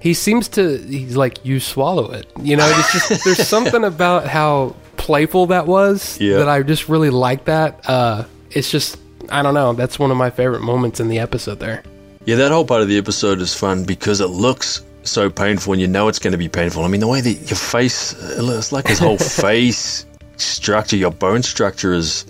He 0.00 0.14
seems 0.14 0.48
to 0.50 0.78
he's 0.78 1.16
like 1.16 1.44
you 1.44 1.58
swallow 1.60 2.10
it. 2.12 2.26
You 2.42 2.56
know, 2.56 2.66
it's 2.78 2.92
just 2.92 3.24
there's 3.24 3.46
something 3.46 3.84
about 3.84 4.26
how 4.28 4.76
playful 4.96 5.46
that 5.46 5.66
was 5.66 6.18
Yeah. 6.20 6.38
that 6.38 6.48
I 6.48 6.62
just 6.62 6.88
really 6.88 7.10
like 7.10 7.44
that. 7.46 7.80
Uh 7.88 8.24
it's 8.50 8.70
just 8.70 8.98
I 9.30 9.42
don't 9.42 9.54
know, 9.54 9.72
that's 9.72 9.98
one 9.98 10.10
of 10.10 10.16
my 10.16 10.30
favorite 10.30 10.62
moments 10.62 11.00
in 11.00 11.08
the 11.08 11.18
episode 11.18 11.58
there. 11.58 11.82
Yeah, 12.26 12.36
that 12.36 12.52
whole 12.52 12.64
part 12.64 12.82
of 12.82 12.88
the 12.88 12.98
episode 12.98 13.40
is 13.40 13.54
fun 13.54 13.84
because 13.84 14.20
it 14.20 14.28
looks 14.28 14.82
so 15.02 15.30
painful 15.30 15.72
and 15.72 15.80
you 15.80 15.86
know 15.88 16.08
it's 16.08 16.18
going 16.18 16.32
to 16.32 16.38
be 16.38 16.48
painful. 16.48 16.84
I 16.84 16.88
mean, 16.88 17.00
the 17.00 17.06
way 17.06 17.20
that 17.20 17.32
your 17.50 17.56
face, 17.56 18.14
it's 18.20 18.72
like 18.72 18.88
his 18.88 18.98
whole 18.98 19.18
face 19.44 20.04
structure, 20.36 20.96
your 20.96 21.12
bone 21.12 21.42
structure 21.44 21.92
is 21.92 22.26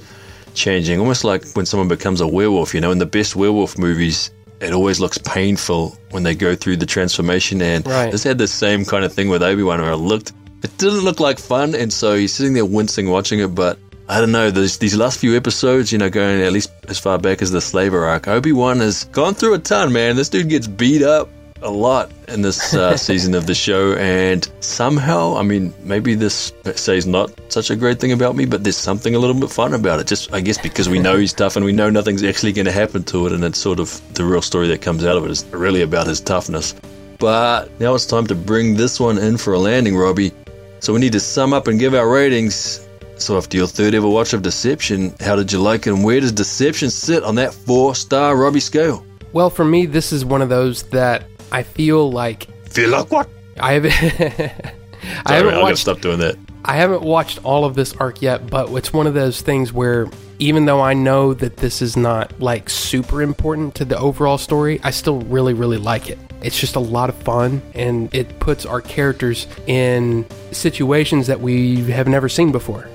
changing. 0.54 1.00
Almost 1.00 1.24
like 1.24 1.44
when 1.54 1.64
someone 1.64 1.88
becomes 1.88 2.20
a 2.20 2.26
werewolf, 2.26 2.74
you 2.74 2.80
know, 2.80 2.90
in 2.90 2.98
the 2.98 3.06
best 3.06 3.36
werewolf 3.36 3.78
movies, 3.78 4.30
it 4.60 4.72
always 4.72 5.00
looks 5.00 5.18
painful 5.18 5.96
when 6.10 6.22
they 6.22 6.34
go 6.34 6.54
through 6.54 6.76
the 6.76 6.86
transformation. 6.86 7.60
And 7.62 7.86
Right. 7.86 8.10
this 8.10 8.22
had 8.24 8.38
the 8.38 8.48
same 8.48 8.84
kind 8.84 9.04
of 9.04 9.12
thing 9.12 9.28
with 9.28 9.42
Obi 9.42 9.62
Wan 9.62 9.80
where 9.80 9.92
it 9.92 9.96
looked, 9.96 10.32
it 10.62 10.76
didn't 10.78 11.00
look 11.00 11.20
like 11.20 11.38
fun. 11.38 11.74
And 11.74 11.92
so 11.92 12.14
he's 12.14 12.32
sitting 12.32 12.54
there 12.54 12.64
wincing 12.64 13.10
watching 13.10 13.40
it, 13.40 13.48
but. 13.54 13.78
I 14.08 14.20
don't 14.20 14.30
know. 14.30 14.52
These 14.52 14.78
these 14.78 14.94
last 14.96 15.18
few 15.18 15.36
episodes, 15.36 15.90
you 15.90 15.98
know, 15.98 16.08
going 16.08 16.40
at 16.40 16.52
least 16.52 16.70
as 16.88 16.96
far 16.96 17.18
back 17.18 17.42
as 17.42 17.50
the 17.50 17.60
Slaver 17.60 18.04
arc, 18.04 18.28
Obi 18.28 18.52
Wan 18.52 18.78
has 18.78 19.02
gone 19.10 19.34
through 19.34 19.54
a 19.54 19.58
ton, 19.58 19.92
man. 19.92 20.14
This 20.14 20.28
dude 20.28 20.48
gets 20.48 20.68
beat 20.68 21.02
up 21.02 21.28
a 21.62 21.70
lot 21.70 22.10
in 22.28 22.42
this 22.42 22.74
uh, 22.74 22.96
season 23.08 23.34
of 23.34 23.46
the 23.46 23.54
show, 23.54 23.94
and 23.94 24.48
somehow, 24.60 25.36
I 25.36 25.42
mean, 25.42 25.72
maybe 25.82 26.14
this 26.14 26.52
says 26.74 27.06
not 27.06 27.30
such 27.50 27.70
a 27.70 27.76
great 27.76 28.00
thing 28.00 28.12
about 28.12 28.36
me, 28.36 28.44
but 28.44 28.64
there's 28.64 28.76
something 28.76 29.14
a 29.14 29.18
little 29.18 29.38
bit 29.38 29.50
fun 29.50 29.74
about 29.74 30.00
it. 30.00 30.06
Just, 30.06 30.32
I 30.32 30.40
guess, 30.40 30.58
because 30.58 30.88
we 30.88 30.98
know 30.98 31.16
he's 31.16 31.32
tough 31.32 31.56
and 31.56 31.64
we 31.64 31.72
know 31.72 31.90
nothing's 31.90 32.22
actually 32.22 32.52
going 32.52 32.66
to 32.66 32.72
happen 32.72 33.04
to 33.04 33.26
it, 33.26 33.32
and 33.32 33.44
it's 33.44 33.58
sort 33.58 33.80
of 33.80 34.00
the 34.14 34.24
real 34.24 34.42
story 34.42 34.68
that 34.68 34.80
comes 34.82 35.04
out 35.04 35.16
of 35.16 35.24
it 35.24 35.30
is 35.30 35.44
really 35.46 35.82
about 35.82 36.06
his 36.06 36.20
toughness. 36.20 36.74
But 37.18 37.78
now 37.80 37.94
it's 37.94 38.06
time 38.06 38.26
to 38.26 38.34
bring 38.34 38.76
this 38.76 39.00
one 39.00 39.18
in 39.18 39.38
for 39.38 39.54
a 39.54 39.58
landing, 39.58 39.96
Robbie. 39.96 40.32
So 40.80 40.92
we 40.92 41.00
need 41.00 41.12
to 41.12 41.20
sum 41.20 41.52
up 41.52 41.66
and 41.66 41.80
give 41.80 41.94
our 41.94 42.08
ratings. 42.08 42.86
So 43.16 43.38
after 43.38 43.56
your 43.56 43.66
third 43.66 43.94
ever 43.94 44.08
watch 44.08 44.34
of 44.34 44.42
Deception, 44.42 45.14
how 45.20 45.36
did 45.36 45.50
you 45.50 45.58
like 45.58 45.86
it, 45.86 45.94
and 45.94 46.04
where 46.04 46.20
does 46.20 46.32
Deception 46.32 46.90
sit 46.90 47.22
on 47.22 47.34
that 47.36 47.54
four-star 47.54 48.36
Robbie 48.36 48.60
scale? 48.60 49.04
Well, 49.32 49.50
for 49.50 49.64
me 49.64 49.86
this 49.86 50.12
is 50.12 50.24
one 50.24 50.42
of 50.42 50.48
those 50.48 50.82
that 50.84 51.24
I 51.52 51.62
feel 51.62 52.10
like 52.10 52.48
Feel 52.68 52.90
like 52.90 53.10
what? 53.10 53.28
I 53.58 53.72
haven't 53.80 53.92
I 53.92 55.34
haven't 55.34 55.52
gonna 55.52 55.62
watched 55.62 55.78
stop 55.78 56.00
doing 56.00 56.18
that. 56.18 56.36
I 56.64 56.74
haven't 56.76 57.02
watched 57.02 57.44
all 57.44 57.64
of 57.64 57.74
this 57.74 57.94
arc 57.94 58.20
yet, 58.20 58.48
but 58.50 58.70
it's 58.72 58.92
one 58.92 59.06
of 59.06 59.14
those 59.14 59.40
things 59.40 59.72
where 59.72 60.08
even 60.38 60.66
though 60.66 60.80
I 60.80 60.94
know 60.94 61.32
that 61.34 61.56
this 61.58 61.80
is 61.80 61.96
not 61.96 62.40
like 62.40 62.68
super 62.68 63.22
important 63.22 63.74
to 63.76 63.84
the 63.84 63.98
overall 63.98 64.36
story, 64.36 64.80
I 64.82 64.90
still 64.90 65.20
really, 65.22 65.54
really 65.54 65.78
like 65.78 66.10
it. 66.10 66.18
It's 66.42 66.58
just 66.58 66.76
a 66.76 66.80
lot 66.80 67.08
of 67.08 67.16
fun 67.22 67.62
and 67.74 68.12
it 68.14 68.38
puts 68.40 68.66
our 68.66 68.80
characters 68.80 69.46
in 69.66 70.26
situations 70.52 71.28
that 71.28 71.40
we 71.40 71.82
have 71.90 72.08
never 72.08 72.28
seen 72.28 72.52
before. 72.52 72.88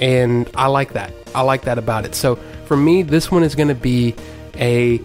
And 0.00 0.48
I 0.54 0.68
like 0.68 0.92
that. 0.92 1.12
I 1.34 1.42
like 1.42 1.62
that 1.62 1.78
about 1.78 2.04
it. 2.04 2.14
So 2.14 2.36
for 2.66 2.76
me, 2.76 3.02
this 3.02 3.30
one 3.30 3.42
is 3.42 3.54
going 3.54 3.68
to 3.68 3.74
be 3.74 4.14
a 4.54 5.00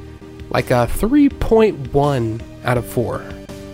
like 0.51 0.69
a 0.69 0.87
3.1 0.87 2.41
out 2.63 2.77
of 2.77 2.85
4. 2.85 3.25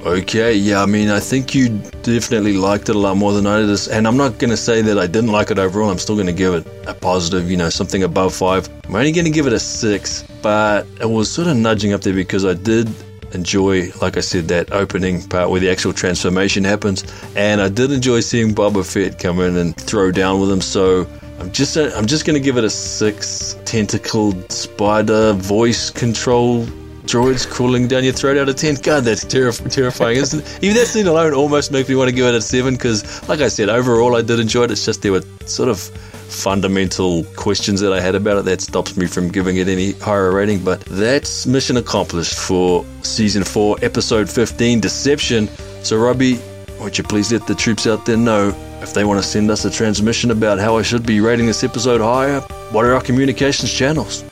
Okay, 0.06 0.54
yeah, 0.54 0.82
I 0.82 0.86
mean, 0.86 1.10
I 1.10 1.20
think 1.20 1.54
you 1.54 1.70
definitely 2.02 2.54
liked 2.54 2.88
it 2.88 2.96
a 2.96 3.00
lot 3.00 3.18
more 3.18 3.34
than 3.34 3.46
I 3.46 3.60
did. 3.60 3.88
And 3.90 4.08
I'm 4.08 4.16
not 4.16 4.38
going 4.38 4.52
to 4.52 4.58
say 4.58 4.82
that 4.82 4.98
I 4.98 5.06
didn't 5.06 5.32
like 5.32 5.52
it 5.52 5.60
overall. 5.60 5.90
I'm 5.90 5.98
still 5.98 6.16
going 6.16 6.28
to 6.28 6.34
give 6.34 6.54
it 6.54 6.66
a 6.88 6.94
positive, 6.94 7.52
you 7.52 7.58
know, 7.58 7.70
something 7.70 8.04
above 8.04 8.34
five. 8.34 8.70
I'm 8.86 8.96
only 8.96 9.12
going 9.12 9.26
to 9.26 9.32
give 9.32 9.48
it 9.48 9.54
a 9.54 9.60
six, 9.60 10.24
but 10.42 10.88
it 11.02 11.10
was 11.10 11.30
sort 11.30 11.48
of 11.48 11.58
nudging 11.58 11.92
up 11.92 12.02
there 12.02 12.14
because 12.14 12.46
I 12.46 12.54
did 12.54 12.90
enjoy, 13.34 13.92
like 14.02 14.16
I 14.16 14.22
said, 14.22 14.48
that 14.48 14.72
opening 14.72 15.28
part 15.28 15.50
where 15.50 15.60
the 15.60 15.70
actual 15.70 15.92
transformation 15.92 16.64
happens. 16.64 17.04
And 17.36 17.60
I 17.60 17.68
did 17.68 17.92
enjoy 17.92 18.22
seeing 18.22 18.54
Boba 18.56 18.86
Fett 18.86 19.20
come 19.20 19.42
in 19.42 19.58
and 19.58 19.76
throw 19.76 20.12
down 20.12 20.40
with 20.40 20.50
him. 20.50 20.62
So 20.62 21.06
I'm 21.40 21.52
just, 21.52 21.78
uh, 21.78 21.92
I'm 21.96 22.06
just 22.06 22.26
to 22.26 22.40
give 22.40 22.58
it 22.58 22.64
a 22.64 22.70
six. 22.70 23.58
Tentacled 23.66 24.52
spider 24.52 25.34
voice 25.34 25.90
control 25.90 26.66
droids 27.08 27.50
crawling 27.50 27.88
down 27.88 28.04
your 28.04 28.14
throat 28.14 28.38
out 28.38 28.50
of 28.50 28.56
10. 28.56 28.76
God, 28.76 29.04
that's 29.06 29.24
terrif- 29.24 29.72
terrifying. 29.72 30.18
Isn't 30.18 30.42
it? 30.42 30.60
Even 30.62 30.76
that 30.76 30.88
scene 30.88 31.08
alone 31.08 31.34
almost 31.34 31.72
makes 31.72 31.88
me 31.88 31.96
want 31.96 32.10
to 32.10 32.16
give 32.16 32.26
it 32.26 32.36
a 32.36 32.42
7 32.42 32.74
because, 32.74 33.28
like 33.30 33.40
I 33.40 33.48
said, 33.48 33.70
overall 33.70 34.16
I 34.16 34.22
did 34.22 34.40
enjoy 34.40 34.64
it. 34.64 34.72
It's 34.72 34.86
just 34.86 35.02
there 35.02 35.14
were 35.14 35.24
sort 35.46 35.70
of 35.70 35.80
fundamental 35.80 37.24
questions 37.36 37.80
that 37.80 37.94
I 37.94 38.02
had 38.02 38.14
about 38.14 38.40
it 38.40 38.46
that 38.46 38.60
stops 38.62 38.98
me 38.98 39.08
from 39.08 39.30
giving 39.30 39.58
it 39.58 39.70
any 39.70 39.94
higher 39.94 40.32
rating. 40.32 40.64
But 40.64 40.82
that's 40.82 41.48
mission 41.48 41.78
accomplished 41.78 42.38
for 42.38 42.86
season 43.04 43.44
4, 43.44 43.78
episode 43.82 44.30
15 44.30 44.82
Deception. 44.82 45.48
So, 45.84 45.98
Robbie, 45.98 46.40
won't 46.80 46.98
you 46.98 47.04
please 47.06 47.32
let 47.32 47.48
the 47.48 47.56
troops 47.56 47.88
out 47.88 48.06
there 48.06 48.18
know 48.18 48.52
if 48.82 48.94
they 48.94 49.04
want 49.04 49.22
to 49.22 49.28
send 49.28 49.50
us 49.52 49.66
a 49.66 49.72
transmission 49.72 50.32
about 50.32 50.60
how 50.60 50.78
I 50.78 50.82
should 50.82 51.06
be 51.06 51.20
rating 51.20 51.46
this 51.46 51.64
episode 51.64 52.02
higher? 52.02 52.42
What 52.72 52.86
are 52.86 52.94
our 52.94 53.02
communications 53.02 53.74
channels? 53.74 54.24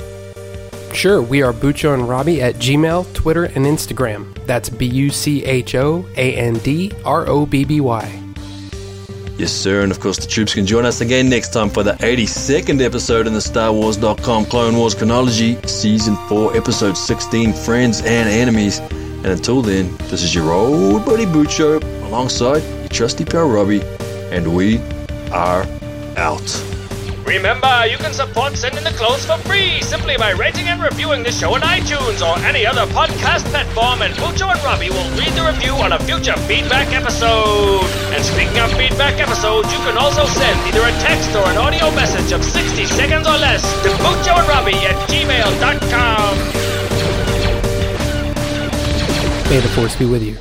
Sure, 0.93 1.21
we 1.21 1.41
are 1.41 1.51
Bucho 1.51 1.93
and 1.93 2.08
Robbie 2.08 2.41
at 2.41 2.55
Gmail, 2.55 3.13
Twitter, 3.13 3.45
and 3.45 3.65
Instagram. 3.65 4.34
That's 4.45 4.69
B 4.69 4.86
U 4.86 5.10
C 5.10 5.43
H 5.43 5.75
O 5.75 6.05
A 6.15 6.36
N 6.36 6.55
D 6.60 6.91
R 7.03 7.27
O 7.27 7.45
B 7.45 7.65
B 7.65 7.81
Y. 7.81 8.21
Yes, 9.38 9.51
sir. 9.51 9.81
And 9.84 9.91
of 9.91 9.99
course, 9.99 10.17
the 10.17 10.27
troops 10.27 10.53
can 10.53 10.65
join 10.65 10.86
us 10.86 11.01
again 11.01 11.27
next 11.29 11.51
time 11.51 11.69
for 11.69 11.84
the 11.84 11.93
82nd 11.93 12.81
episode 12.81 13.27
in 13.27 13.34
the 13.34 13.41
Star 13.41 13.73
Wars.com 13.73 14.45
Clone 14.45 14.77
Wars 14.77 14.95
chronology, 14.95 15.62
Season 15.67 16.15
4, 16.29 16.55
Episode 16.55 16.95
16 16.95 17.51
Friends 17.51 17.99
and 17.99 18.29
Enemies. 18.29 18.79
And 18.79 19.25
until 19.25 19.62
then, 19.62 19.93
this 20.10 20.23
is 20.23 20.34
your 20.34 20.51
old 20.53 21.05
buddy 21.05 21.25
Bucho 21.25 21.84
alongside 22.08 22.63
your 22.79 22.88
trusty 22.88 23.25
pal 23.25 23.49
Robbie, 23.49 23.81
and 24.36 24.54
we 24.54 24.80
are 25.32 25.63
out. 26.17 26.43
Remember, 27.26 27.88
you 27.88 27.98
can 27.98 28.13
support 28.13 28.56
Send 28.56 28.78
in 28.78 28.84
the 28.84 28.91
Clones 28.91 29.26
for 29.26 29.38
free 29.48 29.82
simply 29.82 30.15
by 30.17 30.32
rating 30.32 30.67
and 30.67 30.82
reviewing 30.84 31.24
the 31.24 31.32
show 31.32 31.56
on 31.56 31.62
iTunes 31.62 32.21
or 32.21 32.38
any 32.45 32.67
other 32.67 32.86
podcast 32.93 33.45
platform, 33.45 34.04
and 34.04 34.13
Bucho 34.15 34.52
and 34.52 34.62
Robbie 34.62 34.91
will 34.91 35.10
read 35.17 35.32
the 35.34 35.41
review 35.41 35.71
on 35.82 35.93
a 35.93 36.00
future 36.00 36.38
feedback 36.45 36.93
episode. 36.93 37.88
And 38.13 38.24
speaking 38.24 38.60
of 38.60 38.71
feedback 38.74 39.19
episodes, 39.19 39.71
you 39.71 39.80
can 39.80 39.98
also 39.98 40.26
send 40.26 40.60
either 40.67 40.84
a 40.84 40.91
text 41.00 41.34
or 41.34 41.48
an 41.48 41.58
audio 41.58 41.89
message 41.95 42.32
of 42.32 42.43
60 42.43 42.86
seconds 42.86 43.26
or 43.26 43.38
less 43.39 43.63
to 43.84 43.89
Bucho 44.04 44.38
and 44.38 44.48
Robbie 44.48 44.86
at 44.86 44.95
gmail.com. 45.10 46.38
May 49.50 49.60
the 49.60 49.69
force 49.69 49.95
be 49.95 50.06
with 50.06 50.21
you. 50.24 50.38